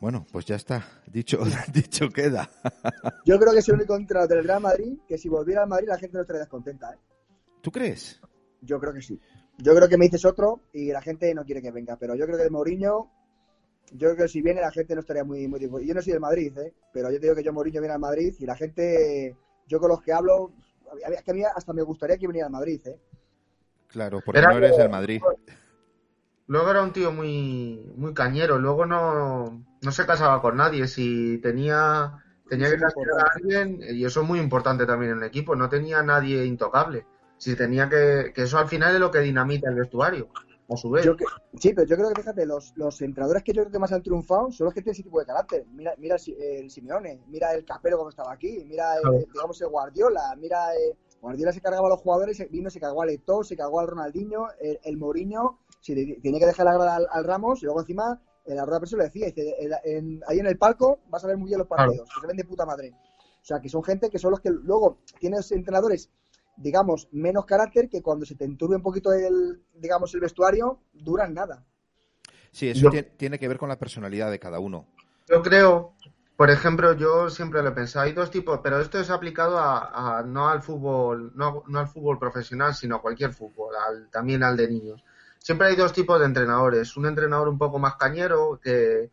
[0.00, 1.38] Bueno, pues ya está, dicho,
[1.72, 2.50] dicho queda.
[3.24, 5.88] Yo creo que es el único entrenador del Real Madrid que si volviera al Madrid
[5.88, 6.92] la gente no estaría descontenta.
[6.92, 6.98] ¿eh?
[7.62, 8.20] ¿Tú crees?
[8.60, 9.18] Yo creo que sí.
[9.56, 12.26] Yo creo que me dices otro y la gente no quiere que venga, pero yo
[12.26, 13.10] creo que el Mourinho,
[13.92, 16.20] yo creo que si viene la gente no estaría muy, muy Yo no soy del
[16.20, 16.74] Madrid, ¿eh?
[16.92, 19.88] pero yo te digo que yo Mourinho viene al Madrid y la gente, yo con
[19.90, 20.52] los que hablo,
[21.10, 22.98] es que a mí hasta me gustaría que viniera al Madrid, ¿eh?
[23.88, 25.20] Claro, porque no eres del Madrid.
[26.46, 31.38] Luego era un tío muy, muy cañero, luego no, no se casaba con nadie, si
[31.38, 35.54] tenía, tenía que casar a alguien, y eso es muy importante también en el equipo,
[35.54, 37.06] no tenía nadie intocable.
[37.36, 40.28] Si tenía que, que eso al final es lo que dinamita el vestuario,
[40.68, 41.06] a su vez.
[41.58, 44.02] sí, pero yo creo que fíjate, los, los entrenadores que yo creo que más han
[44.02, 45.66] triunfado son los que tienen ese tipo de carácter.
[45.72, 50.34] Mira, mira el, Simeone, mira el Capero como estaba aquí, mira el, digamos el Guardiola,
[50.36, 53.56] mira el, eh, Guardiola se cargaba a los jugadores, vino, se cargó al Eto'o, se
[53.56, 57.66] cargó al Ronaldinho, el, el Mourinho si tiene que dejar la grada al, Ramos y
[57.66, 59.54] luego encima la rueda de le decía, dice,
[60.26, 62.44] ahí en el palco vas a ver muy bien los partidos, que se ven de
[62.44, 62.94] puta madre.
[63.42, 66.10] O sea, que son gente que son los que luego tienen entrenadores,
[66.58, 71.34] digamos, menos carácter que cuando se te enturbe un poquito el, digamos, el vestuario, duran
[71.34, 71.64] nada.
[72.50, 74.86] Sí, eso tiene que ver con la personalidad de cada uno.
[75.28, 75.94] Yo creo,
[76.36, 80.22] por ejemplo, yo siempre lo he pensado, hay dos tipos, pero esto es aplicado a,
[80.26, 83.74] no al fútbol, no, no, al fútbol profesional, sino a cualquier fútbol,
[84.10, 85.04] también al de niños
[85.38, 86.96] siempre hay dos tipos de entrenadores.
[86.96, 89.10] Un entrenador un poco más cañero, que,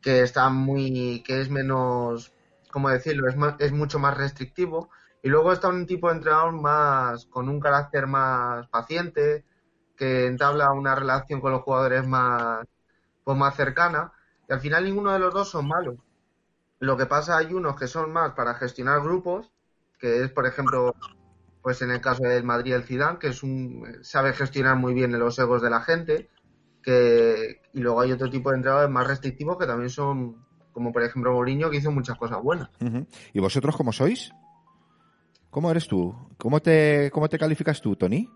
[0.00, 2.32] que está muy, que es menos,
[2.70, 3.28] ¿cómo decirlo?
[3.28, 4.90] Es, es mucho más restrictivo.
[5.26, 9.44] Y luego está un tipo de entrenador más, con un carácter más paciente,
[9.96, 12.64] que entabla una relación con los jugadores más,
[13.24, 14.12] pues más cercana.
[14.48, 15.96] Y al final ninguno de los dos son malos.
[16.78, 19.50] Lo que pasa hay unos que son más para gestionar grupos,
[19.98, 20.94] que es, por ejemplo,
[21.60, 25.18] pues en el caso del Madrid el Zidane, que es un sabe gestionar muy bien
[25.18, 26.30] los egos de la gente,
[26.84, 31.02] que y luego hay otro tipo de entrenadores más restrictivos que también son como por
[31.02, 32.70] ejemplo Mourinho que hizo muchas cosas buenas.
[33.32, 34.30] ¿Y vosotros cómo sois?
[35.56, 36.14] ¿Cómo eres tú?
[36.36, 38.28] ¿Cómo te cómo te calificas tú, Tony?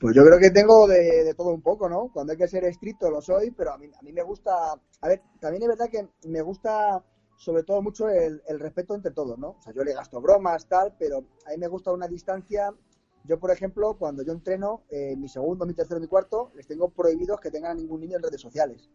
[0.00, 2.10] Pues yo creo que tengo de, todo un poco, ¿no?
[2.12, 4.72] Cuando hay que ser estricto lo soy, pero a mí, a mí me gusta...
[4.72, 7.00] A ver, también es verdad que me gusta
[7.36, 9.50] sobre todo mucho el, respeto entre todos, ¿no?
[9.50, 12.74] O sea, yo le gasto bromas, tal, pero a mí me gusta una distancia.
[13.22, 16.88] Yo, por ejemplo, cuando yo entreno, eh, mi segundo, mi tercero, mi cuarto, les tengo
[16.88, 18.90] prohibidos que tengan a ningún niño en redes sociales.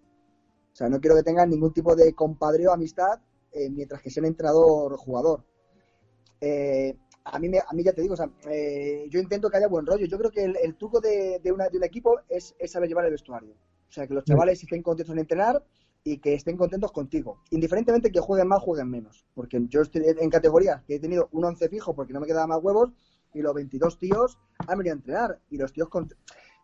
[0.73, 3.21] O sea, no quiero que tengan ningún tipo de compadreo, amistad,
[3.53, 5.45] eh, mientras que sean entrenador jugador.
[6.41, 8.29] Eh, a mí, a mí ya te digo, o sea,
[9.09, 10.05] yo intento que haya buen rollo.
[10.05, 13.05] Yo creo que el, truco de, de, una, de un equipo es, es saber llevar
[13.05, 13.53] el vestuario.
[13.87, 14.31] O sea, que los mm.
[14.31, 15.63] chavales estén contentos en entrenar,
[16.03, 17.41] y que estén contentos contigo.
[17.51, 19.25] Indiferentemente que jueguen más, jueguen menos.
[19.33, 22.47] Porque yo estoy en categorías que he tenido un 11 fijo porque no me quedaba
[22.47, 22.91] más huevos
[23.33, 25.39] y los 22 tíos han venido a entrenar.
[25.49, 25.89] Y los tíos.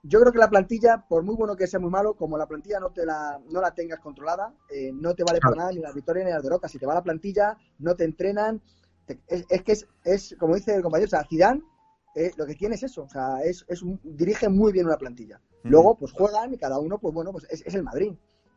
[0.04, 2.80] Yo creo que la plantilla, por muy bueno que sea muy malo, como la plantilla
[2.80, 5.92] no te la, no la tengas controlada, eh, no te vale para nada ni la
[5.92, 6.72] victoria ni las derrotas.
[6.72, 8.62] Si te va la plantilla, no te entrenan.
[9.28, 11.62] Es, que es, es, como dice el compañero, o sea, Zidane
[12.16, 15.42] eh, lo que tiene es eso, o sea, es, es dirige muy bien una plantilla.
[15.64, 18.14] Luego, pues juegan y cada uno, pues bueno, pues es, es el Madrid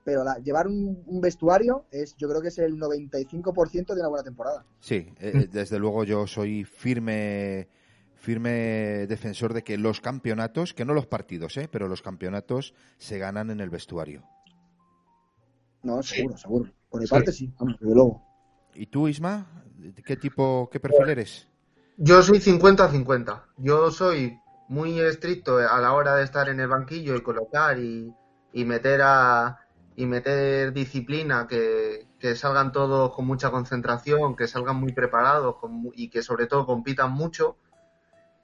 [0.09, 4.65] pero llevar un, vestuario es, yo creo que es el 95% de una buena temporada.
[4.81, 7.69] Sí, eh, eh, desde luego yo soy firme
[8.15, 11.69] firme defensor de que los campeonatos, que no los partidos, ¿eh?
[11.71, 14.25] pero los campeonatos se ganan en el vestuario.
[15.83, 16.73] No, seguro, seguro.
[16.89, 18.28] Por mi parte sí, vamos, desde luego.
[18.75, 19.47] ¿Y tú, Isma?
[20.05, 21.49] ¿Qué tipo, qué perfil eres?
[21.97, 23.43] Yo soy 50-50.
[23.57, 28.15] Yo soy muy estricto a la hora de estar en el banquillo y colocar y
[28.53, 29.59] meter a,
[29.99, 35.57] y meter disciplina, que, salgan todos con mucha concentración, que salgan muy preparados
[35.93, 37.57] y que sobre todo compitan mucho.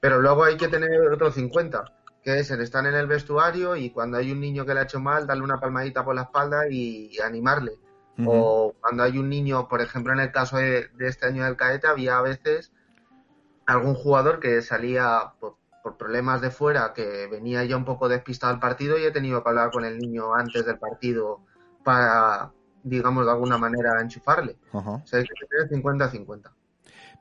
[0.01, 1.85] Pero luego hay que tener otro 50,
[2.25, 4.83] que es el estar en el vestuario y cuando hay un niño que le ha
[4.83, 7.79] hecho mal, darle una palmadita por la espalda y, animarle.
[8.25, 11.89] O cuando hay un niño, por ejemplo, en el caso de, este año del Caete,
[11.89, 12.73] había a veces
[13.67, 18.55] algún jugador que salía por, por problemas de fuera que venía ya un poco despistado
[18.55, 21.41] al partido y he tenido que hablar con el niño antes del partido
[21.83, 24.57] para, digamos, de alguna manera enchufarle.
[24.73, 26.51] O sea, hay que tener 50-50.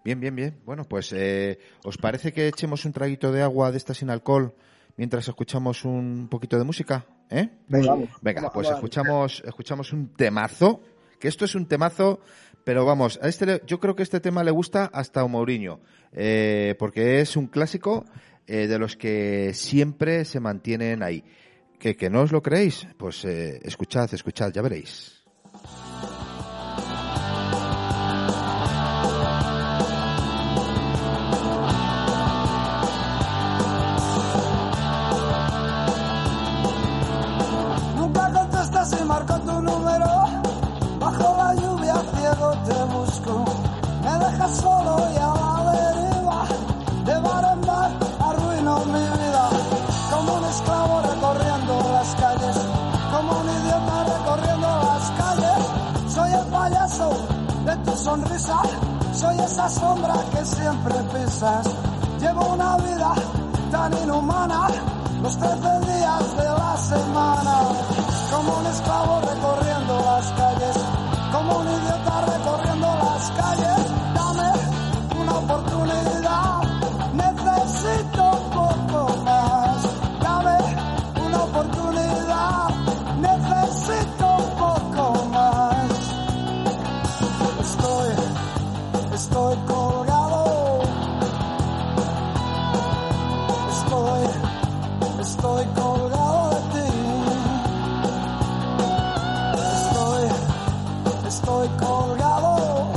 [0.04, 0.62] Bien, bien, bien.
[0.66, 4.54] Bueno, pues, eh, ¿os parece que echemos un traguito de agua de esta sin alcohol
[4.98, 7.06] mientras escuchamos un poquito de música?
[7.30, 7.50] ¿Eh?
[7.68, 10.82] Venga, Venga pues escuchamos, escuchamos un temazo,
[11.20, 12.20] que esto es un temazo,
[12.64, 15.80] pero vamos, a este, yo creo que este tema le gusta hasta a Mourinho,
[16.12, 18.06] eh, porque es un clásico
[18.48, 21.24] eh, de los que siempre se mantienen ahí.
[21.80, 22.88] ¿Que, que no os lo creéis?
[22.98, 25.23] Pues eh, escuchad, escuchad, ya veréis.
[59.44, 61.68] Esa sombra que siempre pisas.
[62.20, 63.14] Llevo una vida
[63.72, 64.68] tan inhumana,
[65.22, 65.56] los 13
[65.92, 67.56] días de la semana,
[68.32, 69.63] como un esclavo recorriendo
[101.54, 102.92] estoy colgado.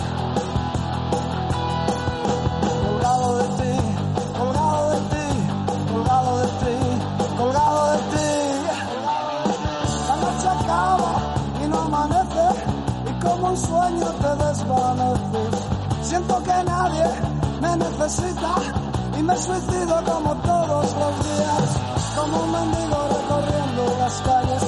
[2.86, 3.74] Colgado de ti,
[4.38, 5.26] colgado de ti,
[5.92, 8.28] colgado de ti, colgado de ti.
[10.08, 11.12] La noche acaba
[11.62, 12.46] y no amanece
[13.10, 15.54] y como un sueño te desvaneces.
[16.02, 17.04] Siento que nadie
[17.60, 18.54] me necesita
[19.18, 21.68] y me suicido como todos los días,
[22.16, 24.62] como un mendigo recorriendo las calles,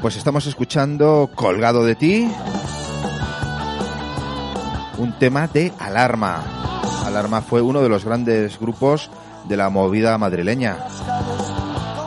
[0.00, 2.30] Pues estamos escuchando Colgado de ti,
[4.96, 6.42] un tema de Alarma.
[7.04, 9.10] Alarma fue uno de los grandes grupos
[9.48, 10.78] de la movida madrileña,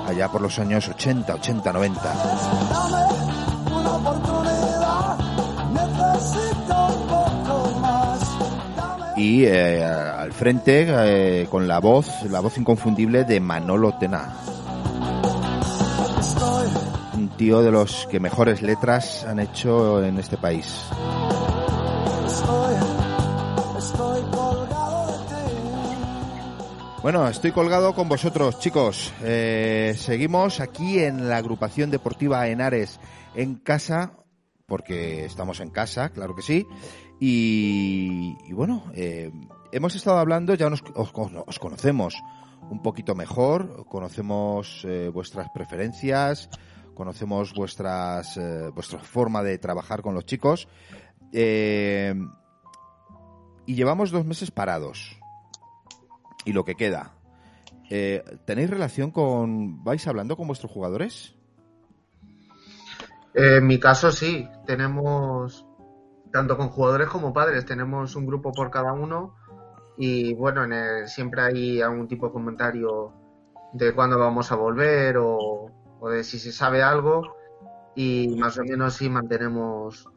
[0.08, 2.02] allá por los años 80, 80, 90.
[2.02, 5.18] Dame una oportunidad,
[5.74, 8.20] necesito un poco más.
[8.76, 14.34] Dame Y eh, al frente, eh, con la voz, la voz inconfundible de Manolo Tena,
[17.42, 20.86] tío de los que mejores letras han hecho en este país.
[27.02, 29.12] Bueno, estoy colgado con vosotros, chicos.
[29.24, 33.00] Eh, seguimos aquí en la agrupación deportiva Henares
[33.34, 34.20] en casa,
[34.68, 36.68] porque estamos en casa, claro que sí.
[37.20, 39.32] Y, y bueno, eh,
[39.72, 42.14] hemos estado hablando, ya nos, os, os conocemos
[42.70, 46.48] un poquito mejor, conocemos eh, vuestras preferencias,
[46.94, 50.68] conocemos vuestras, eh, vuestra forma de trabajar con los chicos.
[51.34, 52.14] Eh,
[53.66, 55.18] y llevamos dos meses parados
[56.46, 57.14] y lo que queda.
[57.90, 59.84] Eh, ¿Tenéis relación con...
[59.84, 61.36] ¿Vais hablando con vuestros jugadores?
[63.34, 65.66] Eh, en mi caso sí, tenemos,
[66.32, 69.36] tanto con jugadores como padres, tenemos un grupo por cada uno
[69.98, 73.14] y bueno, en el- siempre hay algún tipo de comentario
[73.74, 75.70] de cuándo vamos a volver o,
[76.02, 77.36] o de si se sabe algo
[77.96, 80.10] y más o menos sí mantenemos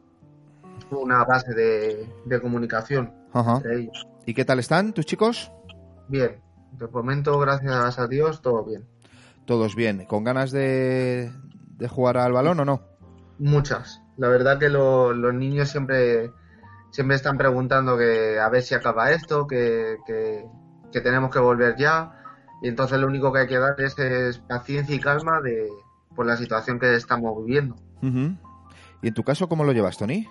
[0.91, 3.57] una base de, de comunicación Ajá.
[3.57, 4.07] entre ellos.
[4.25, 5.51] ¿Y qué tal están tus chicos?
[6.09, 6.41] Bien,
[6.73, 8.87] de momento, gracias a Dios, todo bien.
[9.45, 10.05] Todos bien.
[10.05, 11.31] ¿Con ganas de,
[11.77, 12.81] de jugar al balón o no?
[13.37, 14.01] Muchas.
[14.17, 16.31] La verdad que lo- los niños siempre,
[16.91, 20.45] siempre están preguntando que a ver si acaba esto, que, que-
[20.91, 22.23] que tenemos que volver ya.
[22.65, 25.69] Y entonces lo único que hay que dar es, es paciencia y calma de
[26.15, 27.75] por la situación que estamos viviendo.
[28.01, 28.35] Ujú.
[29.03, 30.27] ¿Y en tu caso cómo lo llevas, Tony?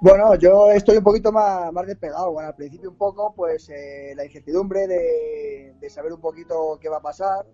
[0.00, 2.30] Bueno, yo estoy un poquito más, más despegado.
[2.30, 6.88] Bueno, al principio un poco, pues eh, la incertidumbre de, de saber un poquito qué
[6.88, 7.44] va a pasar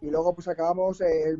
[0.00, 1.36] y luego pues acabamos eh,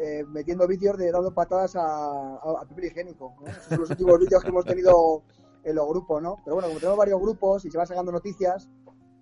[0.00, 3.36] eh, metiendo vídeos de dando patadas a, a, a papel higiénico.
[3.40, 3.46] ¿no?
[3.46, 5.22] Esos son los últimos vídeos que hemos tenido
[5.62, 6.38] en los grupos, ¿no?
[6.44, 8.68] Pero bueno, como tenemos varios grupos y se van sacando noticias,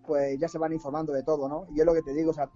[0.07, 1.67] pues ya se van informando de todo, ¿no?
[1.75, 2.51] Y es lo que te digo, o sea,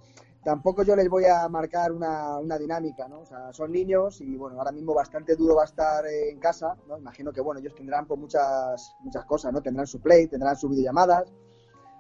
[0.45, 3.21] tampoco yo les voy a marcar una, una dinámica, ¿no?
[3.21, 6.77] O sea, son niños y bueno, ahora mismo bastante duro va a estar en casa,
[6.87, 6.99] ¿no?
[6.99, 9.63] Imagino que bueno, ellos tendrán pues muchas, muchas cosas, ¿no?
[9.63, 11.33] Tendrán su play, tendrán sus videollamadas,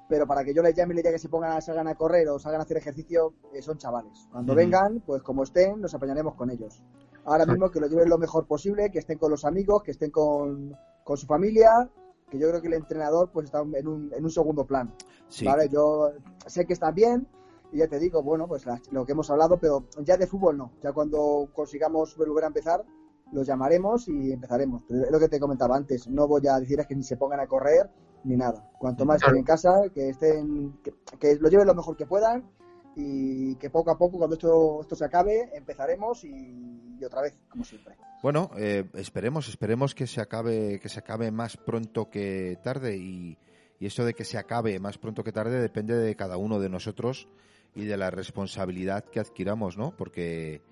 [0.08, 2.28] pero para que yo les llame y les diga que se pongan, salgan a correr
[2.28, 4.28] o salgan a hacer ejercicio, eh, son chavales.
[4.32, 6.82] Cuando vengan, pues como estén, nos apañaremos con ellos.
[7.24, 10.10] Ahora mismo que lo lleven lo mejor posible, que estén con los amigos, que estén
[10.10, 10.74] con,
[11.04, 11.90] con su familia
[12.30, 14.92] que yo creo que el entrenador pues está en un, en un segundo plano.
[15.28, 15.44] Sí.
[15.44, 15.68] ¿vale?
[15.68, 16.10] Yo
[16.46, 17.26] sé que están bien
[17.72, 20.56] y ya te digo, bueno, pues la- lo que hemos hablado, pero ya de fútbol
[20.56, 20.72] no.
[20.82, 22.84] Ya cuando consigamos volver a empezar,
[23.32, 24.82] los llamaremos y empezaremos.
[24.88, 27.40] Pero es lo que te comentaba antes, no voy a decirles que ni se pongan
[27.40, 27.90] a correr
[28.24, 28.70] ni nada.
[28.78, 32.50] Cuanto más estén en casa, que estén, que, que lo lleven lo mejor que puedan
[32.98, 37.62] y que poco a poco, cuando esto, esto se acabe, empezaremos y, otra vez, como
[37.64, 37.94] siempre.
[38.22, 43.38] Bueno, eh, esperemos, esperemos que se acabe, que se acabe más pronto que tarde y,
[43.78, 46.68] y eso de que se acabe más pronto que tarde depende de cada uno de
[46.68, 47.28] nosotros
[47.74, 49.96] y de la responsabilidad que adquiramos, ¿no?
[49.96, 50.62] Porque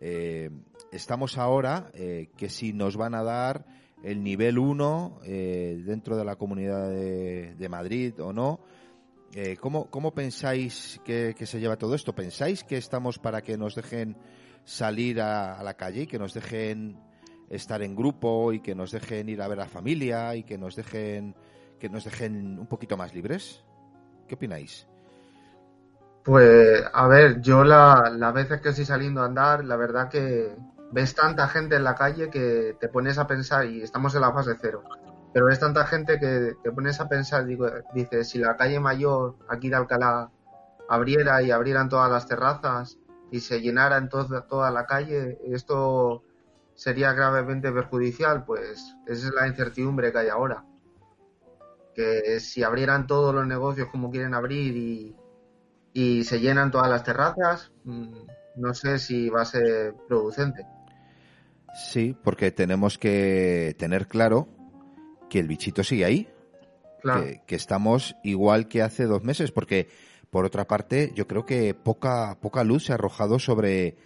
[0.00, 0.50] eh,
[0.90, 3.64] estamos ahora eh, que si nos van a dar
[4.02, 8.60] el nivel 1 eh, dentro de la comunidad de, de Madrid o no.
[9.38, 12.14] Eh, ¿cómo, ¿Cómo pensáis que, se lleva todo esto?
[12.14, 14.16] ¿Pensáis que estamos para que nos dejen
[14.64, 16.98] salir a, la calle y que nos dejen
[17.50, 20.74] estar en grupo y que nos dejen ir a ver a familia y que nos
[20.74, 21.36] dejen
[21.78, 23.62] que nos dejen un poquito más libres?
[24.26, 24.88] ¿Qué opináis?
[26.24, 30.56] Pues, a ver, yo la, las veces que estoy saliendo a andar, la verdad que
[30.92, 34.32] ves tanta gente en la calle que te pones a pensar, y estamos en la
[34.32, 34.82] fase cero,
[35.36, 37.44] pero ves tanta gente que te pones a pensar,
[37.92, 40.30] dices, si la calle mayor aquí de Alcalá
[40.88, 42.98] abriera y abrieran todas las terrazas
[43.30, 46.22] y se llenara en toda, toda la calle, esto
[46.74, 50.64] sería gravemente perjudicial, pues esa es la incertidumbre que hay ahora.
[51.94, 55.16] Que si abrieran todos los negocios como quieren abrir y,
[55.92, 58.20] y se llenan todas las terrazas, mm,
[58.56, 60.64] no sé si va a ser producente.
[61.74, 64.55] Sí, porque tenemos que tener claro
[65.28, 66.28] que el bichito sigue ahí,
[67.02, 69.88] Claro, que, que estamos igual que hace dos meses, porque
[70.30, 73.96] por otra parte yo creo que poca poca luz se ha arrojado sobre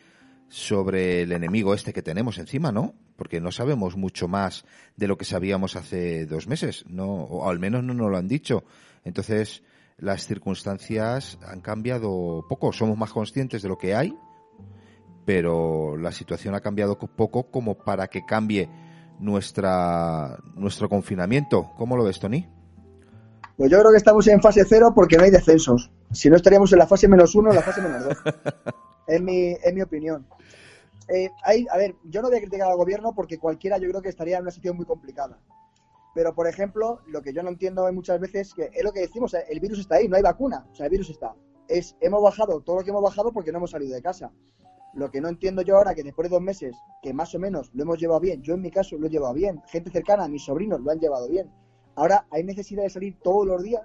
[0.49, 2.95] sobre el enemigo este que tenemos encima, ¿no?
[3.17, 4.65] Porque no sabemos mucho más
[4.97, 8.27] de lo que sabíamos hace dos meses, no, o al menos no nos lo han
[8.29, 8.65] dicho.
[9.05, 9.63] Entonces
[9.99, 14.15] las circunstancias han cambiado poco, somos más conscientes de lo que hay,
[15.25, 18.69] pero la situación ha cambiado co- poco como para que cambie
[19.21, 21.71] nuestra nuestro confinamiento.
[21.77, 22.49] ¿Cómo lo ves, Tony?
[23.57, 25.91] Pues yo creo que estamos en fase cero porque no hay descensos.
[26.13, 28.17] Si no estaríamos en la fase menos uno, en la fase menos dos.
[29.07, 30.27] es, mi, es mi opinión.
[31.09, 34.01] Eh, hay, a ver, yo no voy a criticar al gobierno porque cualquiera yo creo
[34.01, 35.39] que estaría en una situación muy complicada.
[36.15, 39.35] Pero, por ejemplo, lo que yo no entiendo muchas veces que es lo que decimos,
[39.35, 40.67] el virus está ahí, no hay vacuna.
[40.73, 41.35] O sea, el virus está.
[41.69, 44.33] Es, hemos bajado todo lo que hemos bajado porque no hemos salido de casa.
[44.95, 47.71] Lo que no entiendo yo ahora, que después de dos meses, que más o menos
[47.75, 50.45] lo hemos llevado bien, yo en mi caso lo he llevado bien, gente cercana, mis
[50.45, 51.51] sobrinos lo han llevado bien.
[51.95, 53.83] Ahora, ¿hay necesidad de salir todos los días?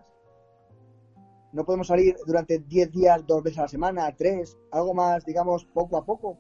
[1.53, 5.65] No podemos salir durante 10 días, dos veces a la semana, tres, algo más, digamos,
[5.65, 6.37] poco a poco.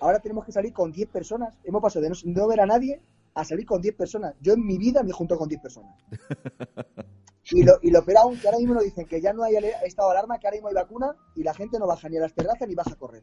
[0.00, 1.58] Ahora tenemos que salir con 10 personas.
[1.64, 3.02] Hemos pasado de no, no ver a nadie
[3.34, 4.34] a salir con 10 personas.
[4.40, 5.94] Yo en mi vida me junto con 10 personas.
[7.50, 9.54] Y lo, y lo peor aún, que ahora mismo nos dicen que ya no hay
[9.84, 12.20] estado de alarma, que ahora mismo hay vacuna y la gente no baja ni a
[12.20, 13.22] las terrazas ni baja a correr.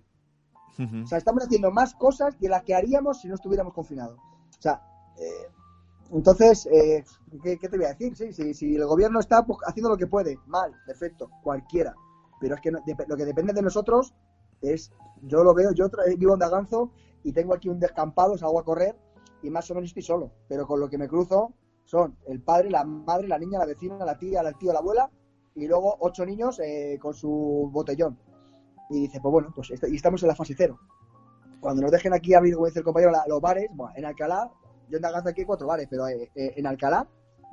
[1.04, 4.18] O sea, estamos haciendo más cosas de las que haríamos si no estuviéramos confinados.
[4.20, 4.82] O sea,
[5.20, 5.48] eh,
[6.12, 7.04] entonces, eh,
[7.44, 8.16] ¿qué, te voy a decir?
[8.16, 11.94] Sí, sí, si el gobierno está pues, haciendo lo que puede, mal, perfecto, cualquiera.
[12.40, 14.14] Pero es que no- dep- lo que depende de nosotros
[14.62, 14.92] es,
[15.24, 16.92] yo lo veo, yo vivo en Daganzo
[17.24, 18.96] y tengo aquí un descampado, salgo a correr
[19.42, 20.32] y más o menos estoy solo.
[20.48, 21.54] Pero con lo que me cruzo
[21.86, 25.10] son el padre, la madre, la niña, la vecina, la tía, el tío, la abuela
[25.56, 28.18] y luego ocho niños eh, con su botellón.
[28.90, 30.80] Y dice, pues bueno, pues y estamos en la fase cero.
[31.60, 34.52] Cuando nos dejen aquí abrir, como dice el compañero, los bares, bueno, en Alcalá,
[34.90, 37.08] yo en Daganzo aquí cuatro bares, pero eh, eh, en Alcalá,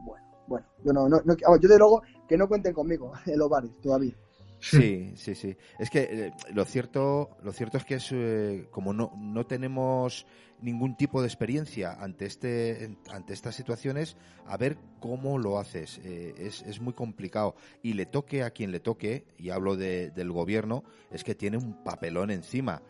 [0.04, 3.48] bueno, bueno, yo no, no, no- yo de luego que no cuenten conmigo en los
[3.48, 4.14] bares todavía.
[4.60, 5.56] Sí, sí, sí.
[5.78, 10.26] Es que eh, lo cierto, lo cierto es que es eh, como no, no tenemos
[10.60, 15.98] ningún tipo de experiencia ante este, ante estas situaciones, a ver cómo lo haces.
[16.04, 20.10] Eh, es, es muy complicado y le toque a quien le toque, y hablo de-
[20.10, 22.82] del gobierno, es que tiene un papelón encima.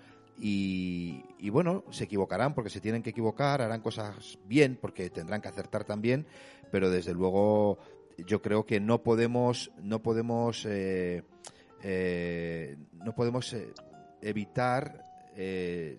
[0.42, 5.42] Y, y bueno, se equivocarán porque se tienen que equivocar, harán cosas bien porque tendrán
[5.42, 6.26] que acertar también,
[6.72, 7.78] pero desde luego
[8.26, 11.22] yo creo que no podemos, no podemos, eh,
[11.82, 13.72] eh, no podemos eh,
[14.20, 15.02] evitar
[15.34, 15.98] eh,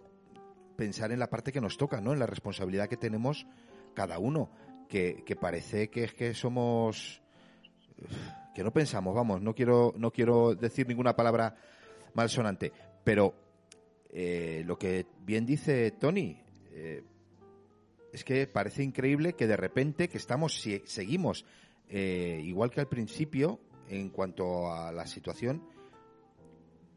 [0.75, 2.13] pensar en la parte que nos toca, ¿no?
[2.13, 3.47] En la responsabilidad que tenemos
[3.93, 4.51] cada uno,
[4.87, 7.21] que, que parece que es que somos
[8.53, 11.55] que no pensamos, vamos, no quiero, no quiero decir ninguna palabra
[12.13, 12.71] malsonante,
[13.03, 13.33] pero
[14.11, 16.37] lo que bien dice Tony,
[18.11, 21.45] es que parece increíble que de repente que estamos, si seguimos
[21.89, 25.61] igual que al principio en cuanto a la situación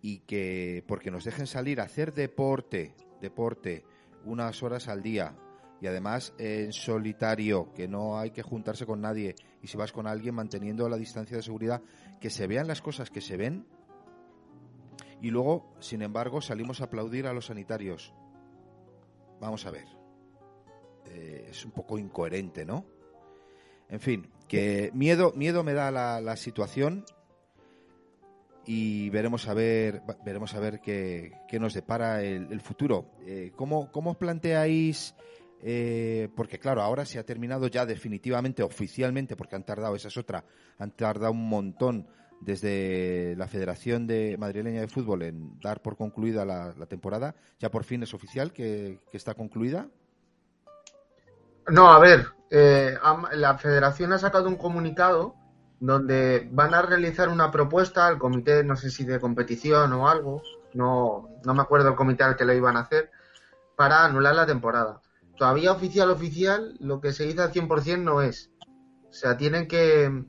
[0.04, 3.86] y que porque nos dejen salir a hacer deporte, deporte
[4.26, 5.34] unas horas al día
[5.80, 10.06] y además en solitario, que no hay que juntarse con nadie y si vas con
[10.06, 11.80] alguien manteniendo la distancia de seguridad,
[12.20, 13.66] que se vean las cosas que se ven
[15.22, 18.12] y luego, sin embargo, salimos a aplaudir a los sanitarios.
[19.40, 19.86] Vamos a ver.
[21.06, 22.84] Eh, es un poco incoherente, ¿no?
[23.88, 27.06] En fin, que miedo, miedo me da la, la situación
[28.66, 33.12] y veremos a ver, veremos a ver qué, qué nos depara el, futuro.
[33.26, 35.14] Eh, ¿cómo, ¿Cómo os planteáis?
[35.66, 40.16] eh, porque claro, ahora se ha terminado ya definitivamente, oficialmente, porque han tardado, esa es
[40.18, 40.44] otra,
[40.78, 42.06] han tardado un montón
[42.42, 47.34] desde la Federación de Madrileña de Fútbol en dar por concluida la, temporada.
[47.58, 49.88] Ya por fin es oficial que, que está concluida.
[51.68, 52.98] No, a ver, eh,
[53.32, 55.34] la federación ha sacado un comunicado
[55.80, 60.42] donde van a realizar una propuesta al comité, no sé si de competición o algo,
[60.72, 63.10] no, no me acuerdo el comité al que lo iban a hacer,
[63.76, 65.00] para anular la temporada.
[65.36, 68.50] Todavía oficial, oficial, lo que se dice al 100% no es.
[69.08, 70.24] O sea, tienen que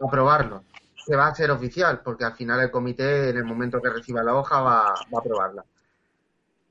[0.00, 0.64] aprobarlo.
[1.06, 4.22] Que va a ser oficial, porque al final el comité, en el momento que reciba
[4.22, 5.64] la hoja, va, va a aprobarla.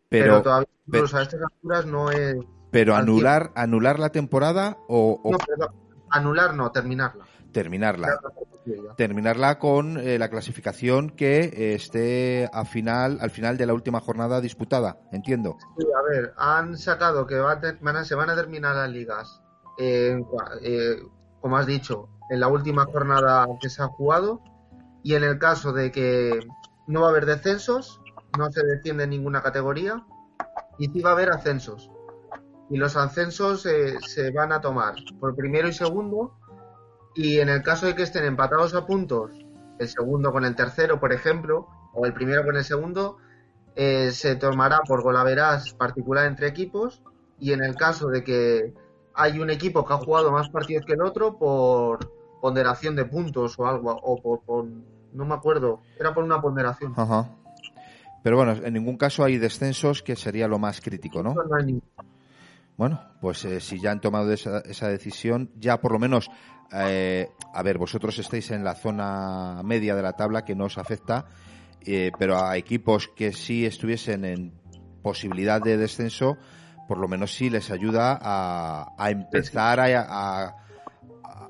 [0.09, 2.36] Pero, Pero, todavía, pero- incluso a estas alturas, no es.
[2.71, 5.69] pero anular, anular la temporada o, o No, perdón,
[6.11, 7.25] anular no, terminarla.
[7.61, 8.19] Terminarla.
[8.97, 13.99] terminarla con eh, la clasificación que eh, esté a final, al final de la última
[13.99, 15.57] jornada disputada, entiendo.
[15.77, 18.75] Sí, a ver, han sacado que va a ter- van a- se van a terminar
[18.75, 19.41] las ligas,
[19.79, 20.19] eh,
[20.61, 20.97] eh,
[21.41, 24.41] como has dicho, en la última jornada que se ha jugado
[25.01, 26.39] y en el caso de que
[26.87, 27.99] no va a haber descensos,
[28.37, 30.05] no se desciende en ninguna categoría
[30.77, 31.89] y sí va a haber ascensos.
[32.69, 36.36] Y los ascensos eh, se van a tomar por primero y segundo
[37.18, 39.32] y en el caso de que estén empatados a puntos,
[39.80, 43.18] el segundo con el tercero, por ejemplo, o el primero con el segundo,
[43.76, 47.01] eh, se tomará por golaveras particular entre equipos
[47.39, 48.74] y en el caso de que
[49.13, 51.99] hay un equipo que ha jugado más partidos que el otro por
[52.41, 54.65] ponderación de puntos o algo o por, por-
[55.13, 57.30] no me acuerdo era por una ponderación Ajá.
[58.24, 61.34] Pero bueno, en ningún caso hay descensos, que sería lo más crítico, ¿no?
[61.34, 61.84] No hay ningún-
[62.78, 66.30] Bueno, pues eh, si ya han tomado esa, esa decisión, ya por lo menos,
[66.71, 70.78] eh, a ver, vosotros estáis en la zona media de la tabla que no os
[70.78, 71.25] afecta,
[71.86, 74.53] eh, pero a equipos que sí estuviesen en
[75.01, 76.38] posibilidad de descenso,
[76.88, 80.55] por lo menos sí les ayuda a, a empezar a, a-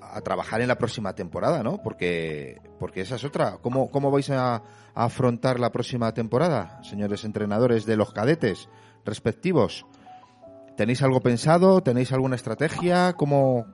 [0.10, 1.82] a trabajar en la próxima temporada, ¿no?
[1.84, 3.58] Porque, porque esa es otra.
[3.62, 4.64] ¿Cómo, cómo vais a, a
[4.96, 8.70] afrontar la próxima temporada, señores entrenadores de los cadetes
[9.06, 9.86] respectivos?
[10.78, 11.82] ¿Tenéis algo pensado?
[11.82, 13.14] ¿Tenéis alguna estrategia?
[13.14, 13.66] ¿Cómo...?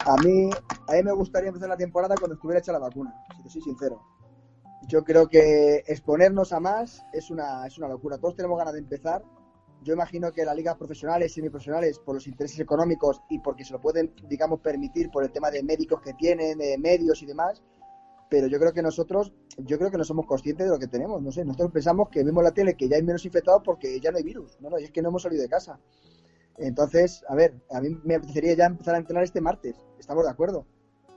[0.00, 0.50] A mí,
[0.86, 3.62] a mí me gustaría empezar la temporada cuando estuviera hecha la vacuna, si te soy
[3.62, 4.02] sincero.
[4.86, 8.18] Yo creo que exponernos a más es una, es una locura.
[8.18, 9.24] Todos tenemos ganas de empezar.
[9.82, 13.80] Yo imagino que las ligas profesionales, semiprofesionales, por los intereses económicos y porque se lo
[13.80, 17.62] pueden, digamos, permitir por el tema de médicos que tienen, de medios y demás,
[18.28, 21.22] pero yo creo que nosotros, yo creo que no somos conscientes de lo que tenemos.
[21.22, 24.10] No sé, nosotros pensamos que vemos la tele que ya hay menos infectados porque ya
[24.10, 24.60] no hay virus.
[24.60, 25.80] No, no, y es que no hemos salido de casa.
[26.58, 30.30] Entonces, a ver, a mí me apetecería ya empezar a entrenar este martes, estamos de
[30.30, 30.66] acuerdo.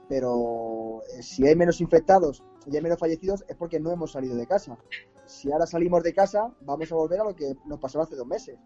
[0.08, 4.36] Pero eh, si hay menos infectados y hay menos fallecidos es porque no hemos salido
[4.36, 4.76] de casa.
[5.24, 8.26] Si ahora salimos de casa, vamos a volver a lo que nos pasó hace dos
[8.26, 8.58] meses.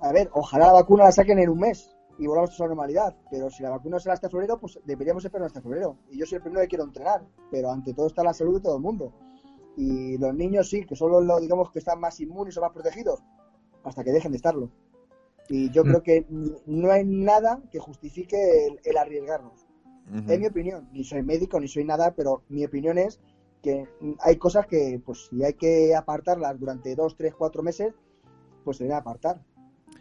[0.00, 3.16] A ver, ojalá la vacuna la saquen en un mes y volvamos a su normalidad.
[3.30, 5.96] Pero si la vacuna sale hasta febrero, pues deberíamos esperar hasta febrero.
[6.10, 8.62] Y yo soy el primero que quiero entrenar, pero ante todo está la salud de
[8.62, 9.12] todo el mundo.
[9.76, 13.20] Y los niños sí, que son los, digamos, que están más inmunes o más protegidos,
[13.84, 14.70] hasta que dejen de estarlo.
[15.48, 15.88] Y yo Mm.
[15.88, 16.26] creo que
[16.66, 19.66] no hay nada que justifique el, el arriesgarnos.
[20.28, 20.88] Es mi opinión.
[20.92, 23.20] Ni soy médico, ni soy nada, pero mi opinión es
[23.62, 23.86] que
[24.20, 27.94] hay cosas que, pues, si hay que apartarlas durante dos, tres, cuatro meses,
[28.64, 29.40] pues se deben apartar.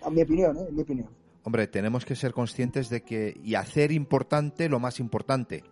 [0.03, 0.67] A mi opinión, ¿eh?
[0.71, 1.09] mi opinión.
[1.43, 5.63] Hombre, tenemos que ser conscientes de que y hacer importante lo más importante.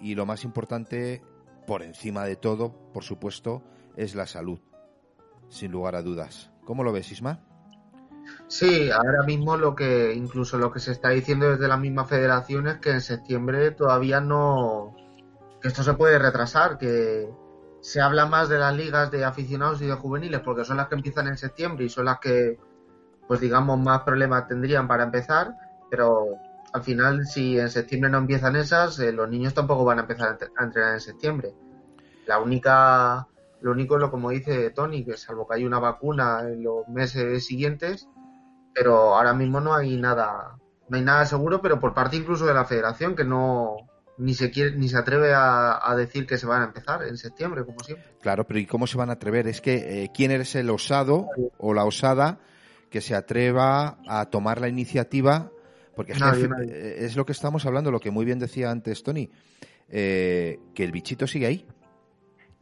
[0.00, 1.22] Y lo más importante,
[1.66, 3.62] por encima de todo, por supuesto,
[3.96, 4.58] es la salud.
[5.48, 6.50] Sin lugar a dudas.
[6.64, 7.44] ¿Cómo lo ves, Isma?
[8.52, 12.66] Sí, ahora mismo lo que incluso lo que se está diciendo desde la misma federación
[12.68, 14.94] es que en septiembre todavía no
[15.62, 17.30] que esto se puede retrasar, que
[17.80, 20.96] se habla más de las ligas de aficionados y de juveniles porque son las que
[20.96, 22.58] empiezan en septiembre y son las que
[23.26, 25.54] pues digamos más problemas tendrían para empezar,
[25.88, 26.36] pero
[26.74, 30.28] al final si en septiembre no empiezan esas, eh, los niños tampoco van a empezar
[30.28, 31.54] a entre- a entrenar en septiembre.
[32.26, 33.26] La única
[33.62, 36.86] lo único es lo como dice Tony, que salvo que hay una vacuna en los
[36.88, 38.08] meses siguientes,
[38.74, 40.58] pero ahora mismo no hay nada,
[40.88, 43.76] no hay nada seguro, pero por parte incluso de la federación que no
[44.18, 47.16] ni se quiere, ni se atreve a, a decir que se van a empezar en
[47.16, 48.14] septiembre, como siempre.
[48.20, 49.48] Claro, pero ¿y cómo se van a atrever?
[49.48, 51.26] Es que, eh, ¿quién eres el osado
[51.58, 52.38] o la osada
[52.92, 55.50] que se atreva a tomar la iniciativa,
[55.96, 59.02] porque es, Nadie, eh, es lo que estamos hablando, lo que muy bien decía antes
[59.02, 59.30] Tony,
[59.88, 61.66] eh, que el bichito sigue ahí.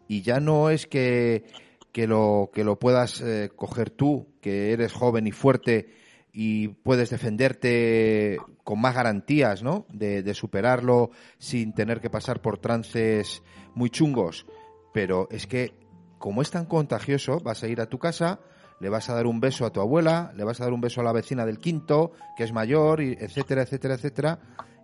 [0.09, 1.45] Y ya no es que,
[1.93, 6.00] que, lo, que lo puedas eh, coger tú, que eres joven y fuerte
[6.33, 9.87] y puedes defenderte con más garantías, ¿no?
[9.93, 13.43] De, superarlo sin tener que pasar por trances
[13.75, 14.47] muy chungos.
[14.93, 15.75] Pero es que,
[16.19, 18.41] como es tan contagioso, vas a ir a tu casa,
[18.81, 21.01] le vas a dar un beso a tu abuela, le vas a dar un beso
[21.01, 24.39] a la vecina del quinto, que es mayor, y etcétera, etcétera, etcétera.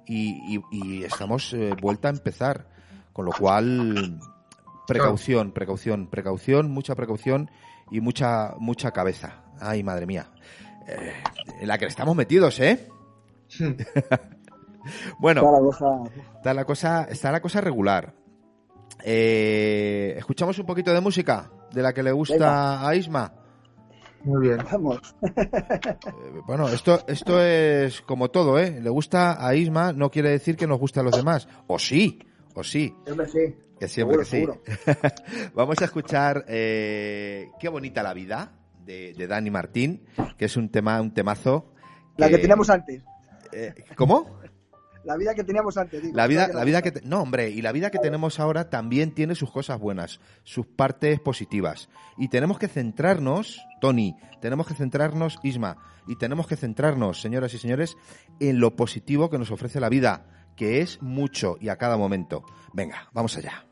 [0.09, 2.69] Y estamos eh, vuelta a empezar.
[3.13, 4.21] Con lo cual,
[4.87, 7.51] precaución, precaución, precaución, mucha precaución
[7.91, 9.43] y mucha, mucha cabeza.
[9.59, 10.29] Ay, madre mía.
[10.87, 11.13] Eh,
[11.61, 12.89] en la que estamos metidos, ¿eh?
[15.19, 15.87] bueno, Toda la cosa.
[16.37, 18.15] está la cosa, está la cosa regular.
[19.05, 23.33] Eh, Escuchamos un poquito de música de la que le gusta a Isma.
[24.25, 24.59] Muy bien.
[24.73, 25.15] Vamos.
[25.23, 28.81] Eh, Bueno, esto, esto es como todo, ¿eh?
[28.81, 31.47] Le gusta a Isma, no quiere decir que nos guste a los demás.
[31.69, 32.19] O sí,
[32.55, 32.95] o sí.
[33.09, 33.55] Hombre, sí.
[33.79, 34.99] Que siempre Seguro, que sí.
[35.55, 38.53] Vamos a escuchar eh, Qué bonita la vida
[38.87, 40.07] de, de Dani Martín,
[40.39, 41.73] que es un tema, un temazo.
[42.17, 43.03] La que teníamos antes.
[43.53, 44.41] eh, ¿Cómo?
[45.05, 46.03] La vida que teníamos antes.
[46.03, 46.17] digo.
[46.17, 49.13] La vida, la vida que te- no hombre, y la vida que tenemos ahora también
[49.15, 51.89] tiene sus cosas buenas, sus partes positivas.
[52.17, 55.77] Y tenemos que centrarnos, Tony, tenemos que centrarnos, Isma,
[56.09, 57.97] y tenemos que centrarnos, señoras y señores,
[58.41, 60.27] en lo positivo que nos ofrece la vida,
[60.57, 62.43] que es mucho y a cada momento.
[62.73, 63.65] Venga, vamos allá.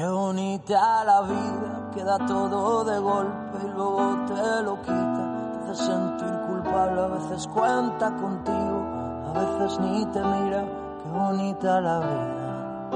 [0.00, 5.52] Qué bonita la vida, que da todo de golpe y luego te lo quita.
[5.52, 8.82] Te hace sentir culpable, a veces cuenta contigo,
[9.28, 10.64] a veces ni te mira.
[11.02, 12.90] Qué bonita la vida.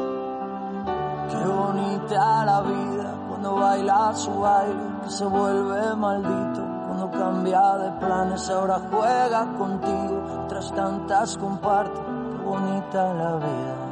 [1.29, 6.63] Qué bonita la vida, cuando baila su baile, que se vuelve maldito.
[6.87, 12.01] Cuando cambia de planes, ahora juega contigo, tras tantas comparte.
[12.01, 13.84] Qué bonita la vida.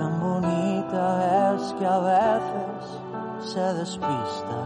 [0.00, 4.56] Tan bonita es que a veces se despista.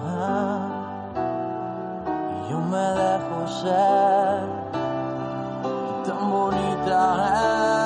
[2.39, 4.43] Y yo me dejo ser.
[6.07, 7.84] Tan bonita es.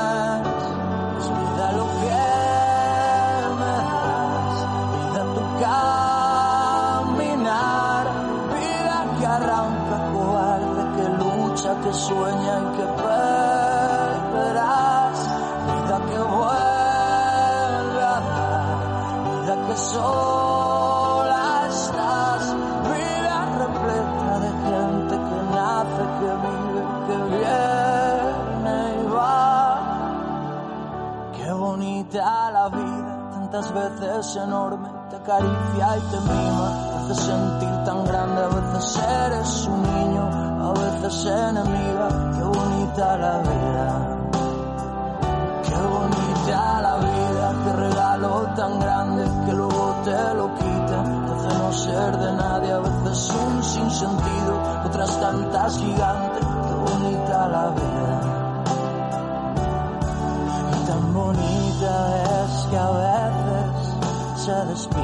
[33.60, 39.02] Tantas veces enorme, te acaricia y te mima, te hace sentir tan grande, a veces
[39.26, 40.22] eres un niño,
[40.62, 44.14] a veces enemiga, qué bonita la vida.
[45.64, 51.58] Qué bonita la vida, qué regalo tan grande que luego te lo quita, te hace
[51.58, 56.27] no ser de nadie, a veces un sinsentido, otras tantas gigantes,
[64.48, 64.97] veces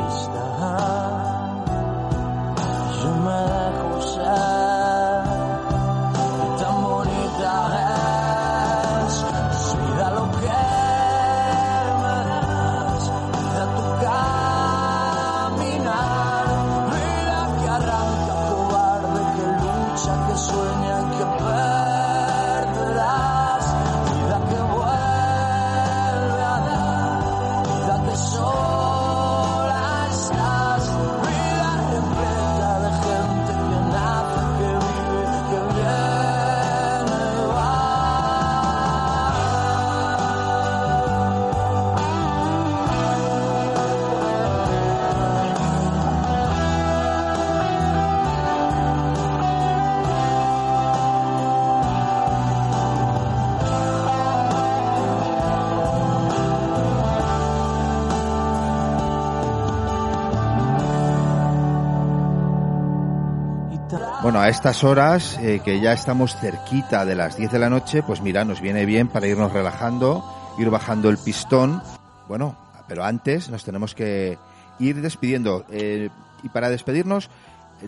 [64.55, 68.45] estas horas, eh, que ya estamos cerquita de las 10 de la noche, pues mira,
[68.45, 70.25] nos viene bien para irnos relajando,
[70.59, 71.83] ir bajando el pistón.
[72.29, 72.57] Bueno,
[72.89, 74.39] pero antes nos tenemos que
[74.79, 75.65] ir despidiendo.
[75.71, 76.09] Eh,
[76.43, 77.31] y para despedirnos,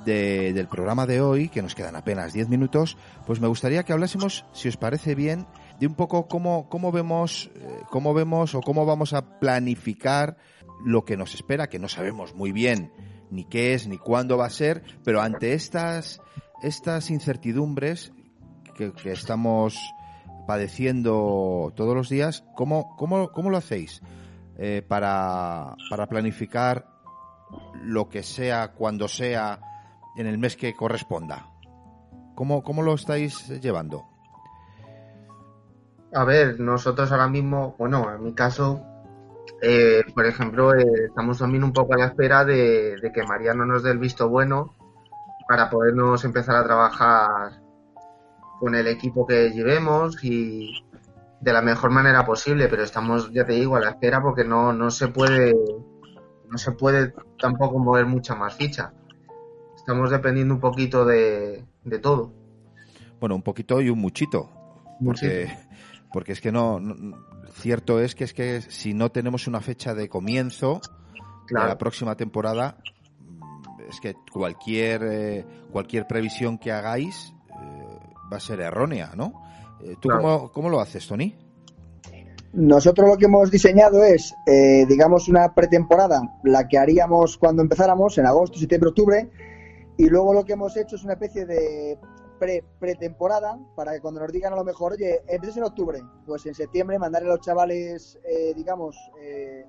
[0.05, 2.97] de- del programa de hoy, que nos quedan apenas 10 minutos,
[3.27, 5.47] pues me gustaría que hablásemos, si os parece bien,
[5.81, 10.37] de un poco cómo, cómo vemos, eh, cómo vemos o cómo vamos a planificar
[10.85, 12.93] lo que nos espera, que no sabemos muy bien
[13.29, 16.21] ni qué es ni cuándo va a ser, pero ante estas,
[16.63, 18.13] estas incertidumbres
[18.75, 19.79] que, estamos
[20.47, 24.01] padeciendo todos los días, ¿cómo, cómo, cómo lo hacéis
[24.59, 26.87] eh, para, para planificar
[27.83, 29.61] lo que sea, cuando sea,
[30.17, 31.47] en el mes que corresponda?
[32.35, 34.05] ¿Cómo, cómo lo estáis llevando?
[36.13, 38.83] A ver, nosotros ahora mismo, bueno, en mi caso,
[39.63, 43.65] eh, por ejemplo, eh, estamos también un poco a la espera de, de que Mariano
[43.67, 44.75] nos dé el visto bueno
[45.49, 47.61] para podernos empezar a trabajar
[48.61, 50.73] con el equipo que llevemos y
[51.41, 54.73] de la mejor manera posible, pero estamos, ya te digo, a la espera porque no,
[54.73, 55.55] no se puede,
[56.49, 58.93] no se puede tampoco mover mucha más ficha.
[59.77, 62.33] Estamos dependiendo un poquito de, de todo.
[63.21, 64.51] Bueno, un poquito y un muchito.
[65.05, 65.55] Porque,
[66.13, 67.17] porque es que no, no-
[67.53, 71.69] Cierto es que es que si no tenemos una fecha de comienzo de Claro.
[71.69, 72.77] la próxima temporada,
[73.89, 77.99] es que cualquier, eh, cualquier previsión que hagáis eh,
[78.33, 79.33] va a ser errónea, ¿no?
[79.81, 80.23] Eh, ¿Tú Claro.
[80.23, 81.35] cómo, cómo lo haces, Tony?
[82.53, 88.17] Nosotros lo que hemos diseñado es, eh, digamos, una pretemporada, la que haríamos cuando empezáramos,
[88.17, 89.31] en agosto, septiembre, octubre,
[89.99, 91.99] y luego lo que hemos hecho es una especie de
[92.39, 96.47] pre pretemporada para que cuando nos digan a lo mejor, oye, empieces en octubre, pues
[96.47, 99.65] en septiembre mandarle a los chavales, eh, digamos, eh,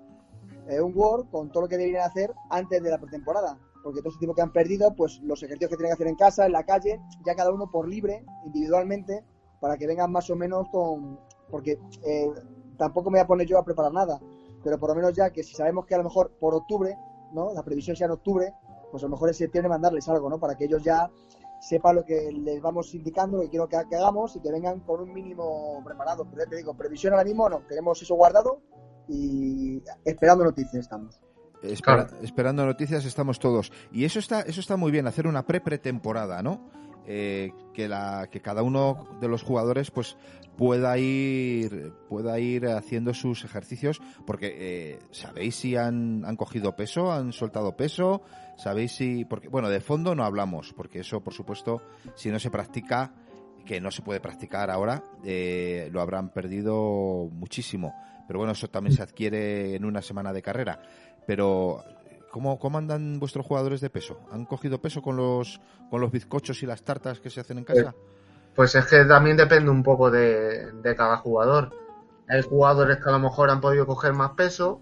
[0.69, 3.57] eh, un Word con todo lo que deberían hacer antes de la pretemporada.
[3.87, 6.15] Porque todo ese tiempo que han perdido, pues los ejercicios que tienen que hacer en
[6.17, 9.23] casa, en la calle, ya cada uno por libre, individualmente,
[9.61, 11.17] para que vengan más o menos con.
[11.49, 12.29] Porque eh,
[12.77, 14.19] tampoco me voy a poner yo a preparar nada,
[14.61, 16.97] pero por lo menos ya que si sabemos que a lo mejor por octubre,
[17.31, 17.53] ¿no?
[17.53, 18.53] La previsión sea en octubre,
[18.91, 20.37] pues a lo mejor en septiembre mandarles algo, ¿no?
[20.37, 21.09] Para que ellos ya
[21.61, 24.99] sepan lo que les vamos indicando, lo que quiero que, hagamos y que vengan con
[24.99, 26.25] un mínimo preparado.
[26.29, 28.59] Pero ya te digo, previsión ahora mismo no, tenemos eso guardado
[29.07, 31.21] y esperando noticias estamos.
[31.61, 32.23] Espera- Claro.
[32.23, 33.71] Esperando noticias estamos todos.
[33.91, 36.69] Y eso está, eso está muy bien, hacer una pre-pretemporada, ¿no?
[37.09, 40.17] Eh, que, la, que cada uno de los jugadores pues
[40.57, 47.13] pueda ir, pueda ir haciendo sus ejercicios, porque eh, ¿sabéis si han, han cogido peso,
[47.13, 48.23] han soltado peso?
[48.57, 49.23] ¿Sabéis si...?
[49.23, 51.81] Porque, bueno, de fondo no hablamos, porque eso, por supuesto,
[52.15, 53.13] si no se practica,
[53.65, 57.93] que no se puede practicar ahora, eh, lo habrán perdido muchísimo.
[58.27, 60.81] Pero bueno, eso también se adquiere en una semana de carrera.
[61.27, 61.83] Pero,
[62.31, 64.19] ¿cómo, cómo andan vuestros jugadores de peso?
[64.31, 65.61] ¿Han cogido peso con los,
[65.91, 67.93] con los bizcochos y las tartas que se hacen en casa?
[68.55, 71.71] Pues es que también depende un poco de, de cada jugador.
[72.27, 74.81] Hay jugadores que a lo mejor han podido coger más peso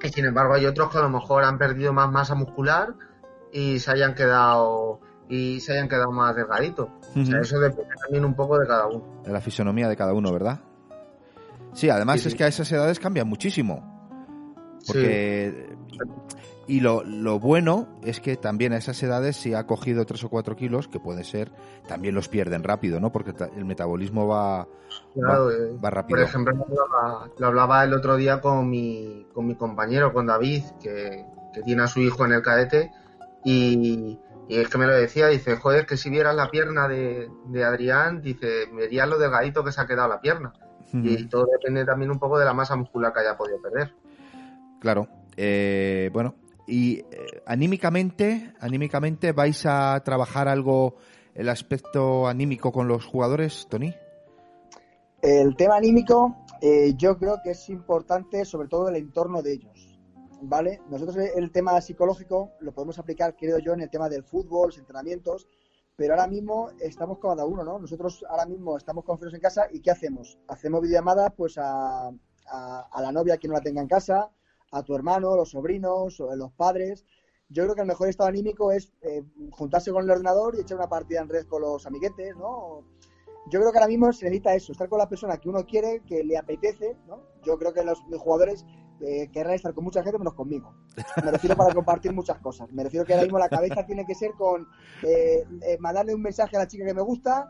[0.00, 2.94] y sin embargo hay otros que a lo mejor han perdido más masa muscular
[3.52, 6.88] y se hayan quedado y se hayan quedado más delgaditos.
[7.16, 9.22] O sea, eso depende también un poco de cada uno.
[9.24, 10.60] De la fisonomía de cada uno, ¿verdad?
[11.72, 12.38] Sí, además Sí, es sí.
[12.38, 13.98] que a esas edades cambian muchísimo.
[14.86, 15.76] Porque...
[16.66, 20.28] Y lo, lo bueno es que también a esas edades, si ha cogido 3 o
[20.28, 21.50] 4 kilos, que puede ser,
[21.86, 23.10] también los pierden rápido, ¿no?
[23.10, 24.68] Porque el metabolismo va,
[25.14, 26.18] Claro, va, eh, va rápido.
[26.18, 30.26] Por ejemplo, lo hablaba, lo hablaba el otro día con mi, con mi compañero, con
[30.26, 31.24] David, que,
[31.54, 32.92] que tiene a su hijo en el cadete,
[33.44, 34.18] y,
[34.48, 37.64] y es que me lo decía, dice, joder, que si vieras la pierna de, de
[37.64, 40.52] Adrián, dice, verías lo delgadito que se ha quedado la pierna.
[40.90, 43.94] Y todo depende también un poco de la masa muscular que haya podido perder.
[44.80, 45.06] Claro.
[45.40, 46.34] Eh, bueno,
[46.66, 47.04] y eh,
[47.46, 50.96] anímicamente, anímicamente vais a trabajar algo
[51.32, 53.94] el aspecto anímico con los jugadores, Tony.
[55.22, 59.96] El tema anímico, eh, yo creo que es importante, sobre todo el entorno de ellos.
[60.42, 60.80] ¿Vale?
[60.90, 64.78] Nosotros el tema psicológico lo podemos aplicar, creo yo, en el tema del fútbol, los
[64.78, 65.46] entrenamientos,
[65.94, 67.78] pero ahora mismo estamos cada uno, ¿no?
[67.78, 70.38] Nosotros ahora mismo estamos confiados en casa y ¿qué hacemos?
[70.48, 74.30] Hacemos videollamadas pues a, a, a la novia que no la tenga en casa,
[74.70, 77.04] a tu hermano, los sobrinos, los padres.
[77.48, 80.76] Yo creo que el mejor estado anímico es eh, juntarse con el ordenador y echar
[80.76, 82.84] una partida en red con los amiguetes, ¿no?
[83.50, 86.02] Yo creo que ahora mismo se necesita eso, estar con la persona que uno quiere,
[86.06, 87.22] que le apetece, ¿no?
[87.42, 88.66] Yo creo que los jugadores
[89.00, 90.74] eh, querrán estar con mucha gente menos conmigo.
[91.24, 92.70] Me refiero para compartir muchas cosas.
[92.72, 94.66] Me refiero que ahora mismo la cabeza tiene que ser con
[95.02, 95.46] eh,
[95.78, 97.48] mandarle un mensaje a la chica que me gusta,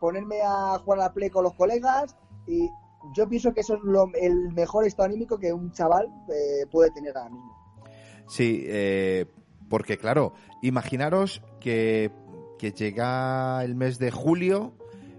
[0.00, 2.16] ponerme a jugar a la play con los colegas
[2.48, 2.68] y
[3.14, 6.90] yo pienso que eso es lo- el mejor estado anímico que un chaval eh, puede
[6.90, 7.56] tener ahora mismo.
[8.28, 9.26] Sí, eh,
[9.68, 10.32] porque claro,
[10.62, 12.10] imaginaros que,
[12.58, 14.74] que llega el mes de julio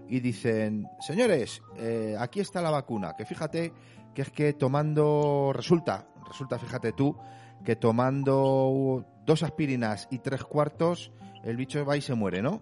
[0.08, 3.72] y dicen, señores, eh, aquí está la vacuna, que fíjate
[4.14, 7.16] que es que tomando, resulta, resulta, fíjate tú,
[7.64, 11.12] que tomando dos aspirinas y tres cuartos,
[11.42, 12.60] el bicho va y se muere, ¿no?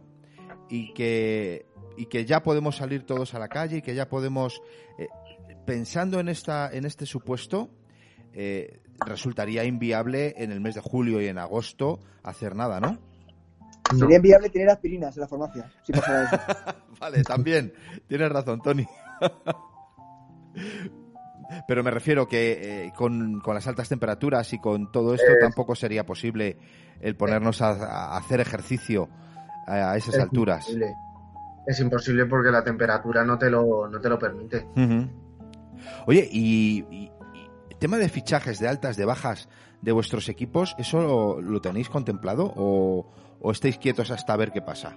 [0.69, 1.67] Y que,
[1.97, 4.61] y que ya podemos salir todos a la calle y que ya podemos,
[4.99, 5.09] eh,
[5.67, 7.71] pensando en, esta, en este supuesto,
[8.33, 12.99] eh, resultaría inviable en el mes de julio y en agosto hacer nada, ¿no?
[13.99, 15.71] Sería inviable tener aspirinas en la farmacia.
[15.83, 16.37] Si pasara eso.
[17.01, 17.75] vale, también.
[18.09, 18.87] Tienes razón, Tony.
[21.69, 25.37] Pero me refiero que eh, con, con las altas temperaturas y con todo esto Eh.
[25.41, 26.57] tampoco sería posible
[27.01, 29.09] el ponernos a, a hacer ejercicio
[29.67, 30.67] a, a esas Es alturas.
[30.69, 30.95] imposible.
[31.67, 34.67] Es imposible porque la temperatura no te lo, no te lo permite.
[36.07, 37.11] Oye, y, y-
[37.71, 39.49] y tema de fichajes de altas, de bajas
[39.81, 43.11] de vuestros equipos, ¿eso lo, lo tenéis contemplado o,
[43.41, 44.97] o estáis quietos hasta ver qué pasa?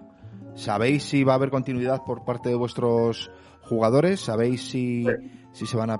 [0.55, 3.31] ¿Sabéis si va a haber continuidad por parte de vuestros
[3.63, 4.21] jugadores?
[4.21, 5.05] ¿Sabéis si,
[5.53, 5.97] si se van a...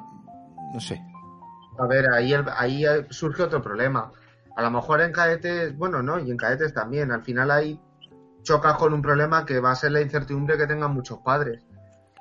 [0.74, 1.02] no sé.
[1.78, 4.12] A ver, ahí, el- ahí surge otro problema.
[4.56, 7.12] A lo mejor en cadetes, bueno, no, y en cadetes también.
[7.12, 7.78] Al final ahí
[8.46, 11.66] chocas con un problema que va a ser la incertidumbre que tengan muchos padres.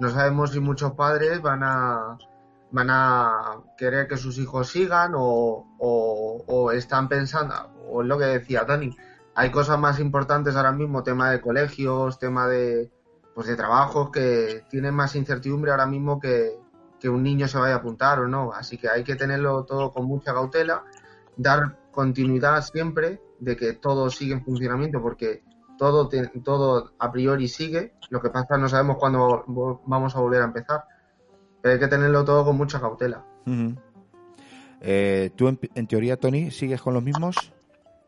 [0.01, 2.18] No sabemos si muchos padres van a
[2.72, 7.55] van a querer que sus hijos sigan o, o, están pensando,
[7.89, 8.91] o es lo que decía Tony,
[9.37, 12.91] hay cosas más importantes ahora mismo, tema de colegios, tema de
[13.33, 16.59] pues de trabajos que tienen más incertidumbre ahora mismo que,
[16.99, 18.53] que un niño se vaya a apuntar o no.
[18.53, 20.85] Así que hay que tenerlo todo con mucha cautela,
[21.37, 25.45] dar continuidad siempre de que todo sigue en funcionamiento, porque
[26.43, 27.95] todo, a priori sigue.
[28.11, 29.45] Lo que pasa no sabemos cuándo
[29.87, 30.85] vamos a volver a empezar.
[31.61, 33.24] Pero hay que tenerlo todo con mucha cautela.
[34.80, 37.37] Eh, ¿Tú, en, en teoría, Tony, sigues con los mismos?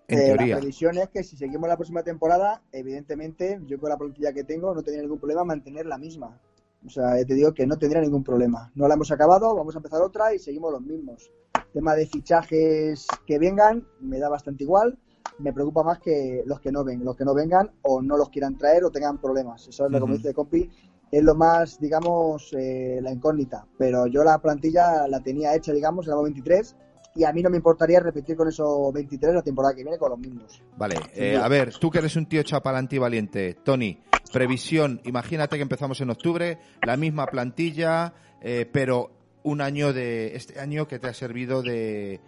[0.09, 0.55] En Eh, teoría.
[0.57, 4.45] La previsión es que si seguimos la próxima temporada, evidentemente, yo con la plantilla que
[4.45, 6.39] tengo no tendría ningún problema mantener la misma.
[6.85, 8.71] O sea, te digo que no tendría ningún problema.
[8.75, 11.31] No la hemos acabado, vamos a empezar otra y seguimos los mismos.
[11.73, 14.99] Tema de fichajes que vengan, me da bastante igual.
[15.39, 18.31] Me preocupa más que los que no ven, los que no vengan o no los
[18.31, 19.69] quieran traer o tengan problemas.
[19.69, 20.71] Eso es lo que me dice Compi,
[21.11, 23.67] es lo más, digamos, eh, la incógnita.
[23.79, 26.77] Pero yo la plantilla la tenía hecha, digamos, en la 23
[27.17, 30.11] y a mí no me importaría repetir con esos 23 la temporada que viene con
[30.11, 30.63] los mismos.
[30.77, 33.99] Vale, eh, a ver, tú que eres un tío chapalante y valiente, Tony,
[34.33, 38.13] previsión, imagínate que empezamos en octubre, la misma plantilla,
[38.43, 39.11] eh, pero
[39.45, 42.21] un año de, este año que te ha servido de,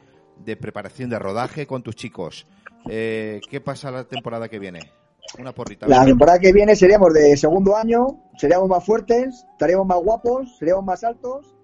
[0.45, 2.47] de preparación de rodaje con tus chicos.
[2.89, 4.81] Eh, ¿Qué pasa la temporada que viene?
[5.39, 5.87] Una porrita.
[5.87, 10.85] La temporada que viene seríamos de segundo año, seríamos más fuertes, estaríamos más guapos, seríamos
[10.85, 11.55] más altos,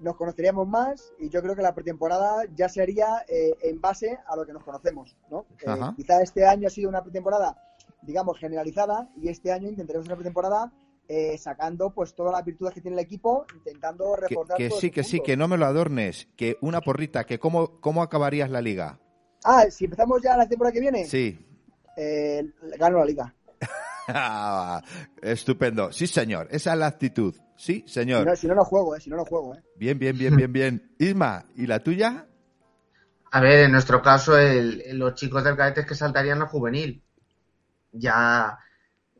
[0.00, 4.36] nos conoceríamos más y yo creo que la pretemporada ya sería eh, en base a
[4.36, 5.46] lo que nos conocemos, ¿no?
[5.60, 7.60] Eh, quizá este año ha sido una pretemporada,
[8.02, 10.72] digamos, generalizada y este año intentaremos una pretemporada
[11.08, 14.80] eh, sacando pues todas las virtudes que tiene el equipo, intentando Que, reforzar que todos
[14.80, 18.50] sí, que sí, que no me lo adornes, que una porrita, que cómo, cómo acabarías
[18.50, 19.00] la liga.
[19.44, 21.38] Ah, si empezamos ya la temporada que viene, Sí.
[21.96, 22.44] eh,
[22.78, 23.34] gano la liga.
[24.08, 24.82] Ah,
[25.22, 25.92] Estupendo.
[25.92, 26.48] Sí, señor.
[26.50, 27.34] Esa es la actitud.
[27.56, 28.26] Sí, Si señor.
[28.26, 29.54] no, si no, no juego, eh, si no, no juego.
[29.54, 29.62] Eh.
[29.76, 30.94] Bien, bien, bien, bien, bien.
[30.98, 32.26] Isma, ¿y la tuya?
[33.30, 37.02] A ver, en nuestro caso, el- los chicos del cadete es que saltarían al juvenil.
[37.92, 38.58] Ya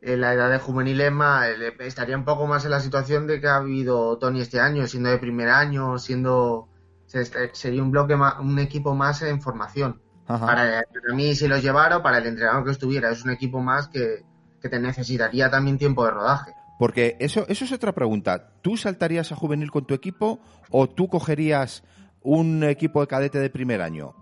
[0.01, 3.27] en la edad de juvenil es más, eh, estaría un poco más en la situación
[3.27, 6.69] de que ha vivido Tony este año, siendo de primer año, siendo
[7.05, 10.01] se- se- sería un bloque más, un equipo más en formación.
[10.29, 10.45] Ajá.
[10.45, 13.87] Para, para mí, si los llevara, para el entrenador que estuviera, es un equipo más
[13.89, 14.23] que,
[14.61, 16.51] que te necesitaría también tiempo de rodaje.
[16.77, 18.51] Porque eso, eso es otra pregunta.
[18.61, 21.83] ¿Tú saltarías a juvenil con tu equipo o tú cogerías
[22.21, 24.13] un equipo de cadete de primer año?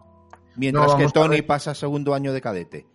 [0.55, 2.87] Mientras No, que Tony pasa segundo año de cadete.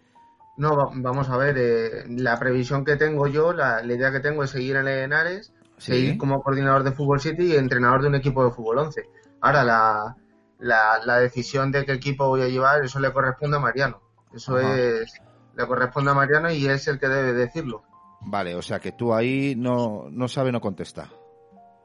[0.56, 4.20] No, va- vamos a ver, eh, la previsión que tengo yo, la, la idea que
[4.20, 5.92] tengo es seguir en el Henares, Sí.
[5.92, 9.02] seguir como coordinador de Fútbol City y entrenador de un equipo de Fútbol 11.
[9.40, 10.16] Ahora, la,
[10.62, 14.00] la, la decisión de qué equipo voy a llevar, eso le corresponde a Mariano.
[14.32, 14.78] Eso Ajá.
[14.78, 15.12] es,
[15.56, 17.82] le corresponde a Mariano y es el que debe decirlo.
[18.22, 21.10] Vale, o sea que tú ahí no, no sabe, no contesta.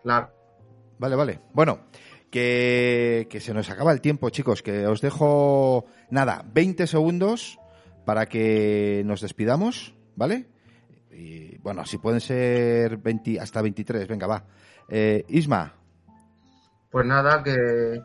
[0.03, 0.30] Claro.
[0.99, 1.39] Vale, vale.
[1.53, 1.80] Bueno,
[2.30, 7.59] que, que se nos acaba el tiempo, chicos, que os dejo, nada, 20 segundos
[8.05, 10.47] para que nos despidamos, ¿vale?
[11.11, 14.45] Y bueno, si pueden ser 20, hasta 23, venga, va.
[14.88, 15.73] Eh, Isma,
[16.91, 17.99] Pues nada, que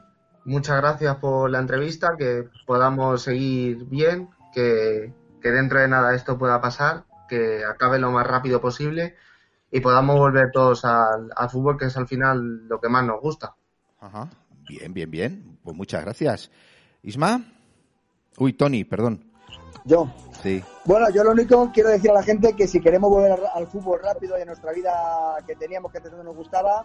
[0.45, 6.39] muchas gracias por la entrevista, que podamos seguir bien, que, que dentro de nada esto
[6.39, 9.17] pueda pasar, que acabe lo más rápido posible
[9.71, 13.21] y podamos volver todos al, al fútbol, que es al final lo que más nos
[13.21, 13.55] gusta.
[14.01, 14.29] Ajá.
[14.69, 15.59] Bien, bien, bien.
[15.63, 16.51] Pues muchas gracias.
[17.03, 17.43] Isma.
[18.39, 19.25] Uy, Tony, perdón.
[19.85, 20.13] Yo.
[20.43, 20.63] Sí.
[20.85, 23.67] Bueno, yo lo único quiero decir a la gente que si queremos volver al, al
[23.67, 24.93] fútbol rápido y a nuestra vida
[25.47, 26.85] que teníamos, que antes no nos gustaba,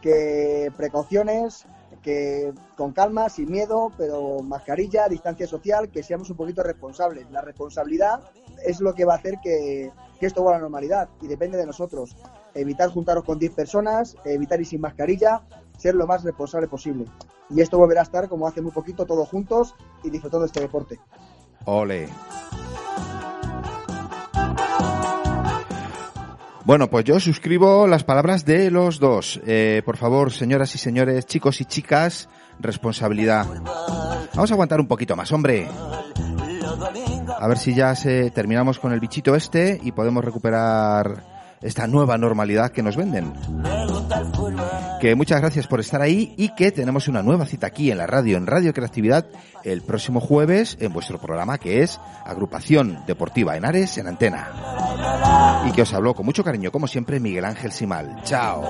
[0.00, 1.66] que precauciones,
[2.02, 7.30] que con calma, sin miedo, pero mascarilla, distancia social, que seamos un poquito responsables.
[7.30, 8.20] La responsabilidad
[8.64, 9.90] es lo que va a hacer que,
[10.20, 12.16] esto vuelva a la normalidad y depende de nosotros.
[12.54, 15.42] Evitar juntaros con 10 personas, evitar ir sin mascarilla,
[15.76, 17.04] ser lo más responsable posible.
[17.50, 20.60] Y esto volverá a estar como hace muy poquito, todos juntos y disfrutando de este
[20.60, 20.98] deporte.
[21.66, 22.08] Ole.
[26.64, 29.38] Bueno, pues yo suscribo las palabras de los dos.
[29.46, 33.46] Eh, por favor, señoras y señores, chicos y chicas, responsabilidad.
[34.34, 35.68] Vamos a aguantar un poquito más, hombre.
[37.38, 41.33] A ver si ya se terminamos con el bichito este y podemos recuperar
[41.64, 43.32] esta nueva normalidad que nos venden.
[45.00, 48.06] Que muchas gracias por estar ahí y que tenemos una nueva cita aquí en la
[48.06, 49.26] radio, en Radio Creatividad,
[49.64, 54.50] el próximo jueves en vuestro programa que es Agrupación Deportiva Henares en Antena.
[55.66, 58.22] Y que os habló con mucho cariño, como siempre, Miguel Ángel Simal.
[58.24, 58.62] Chao.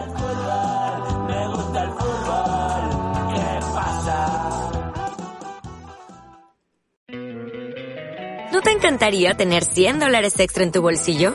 [8.52, 11.34] ¿No te encantaría tener 100 dólares extra en tu bolsillo?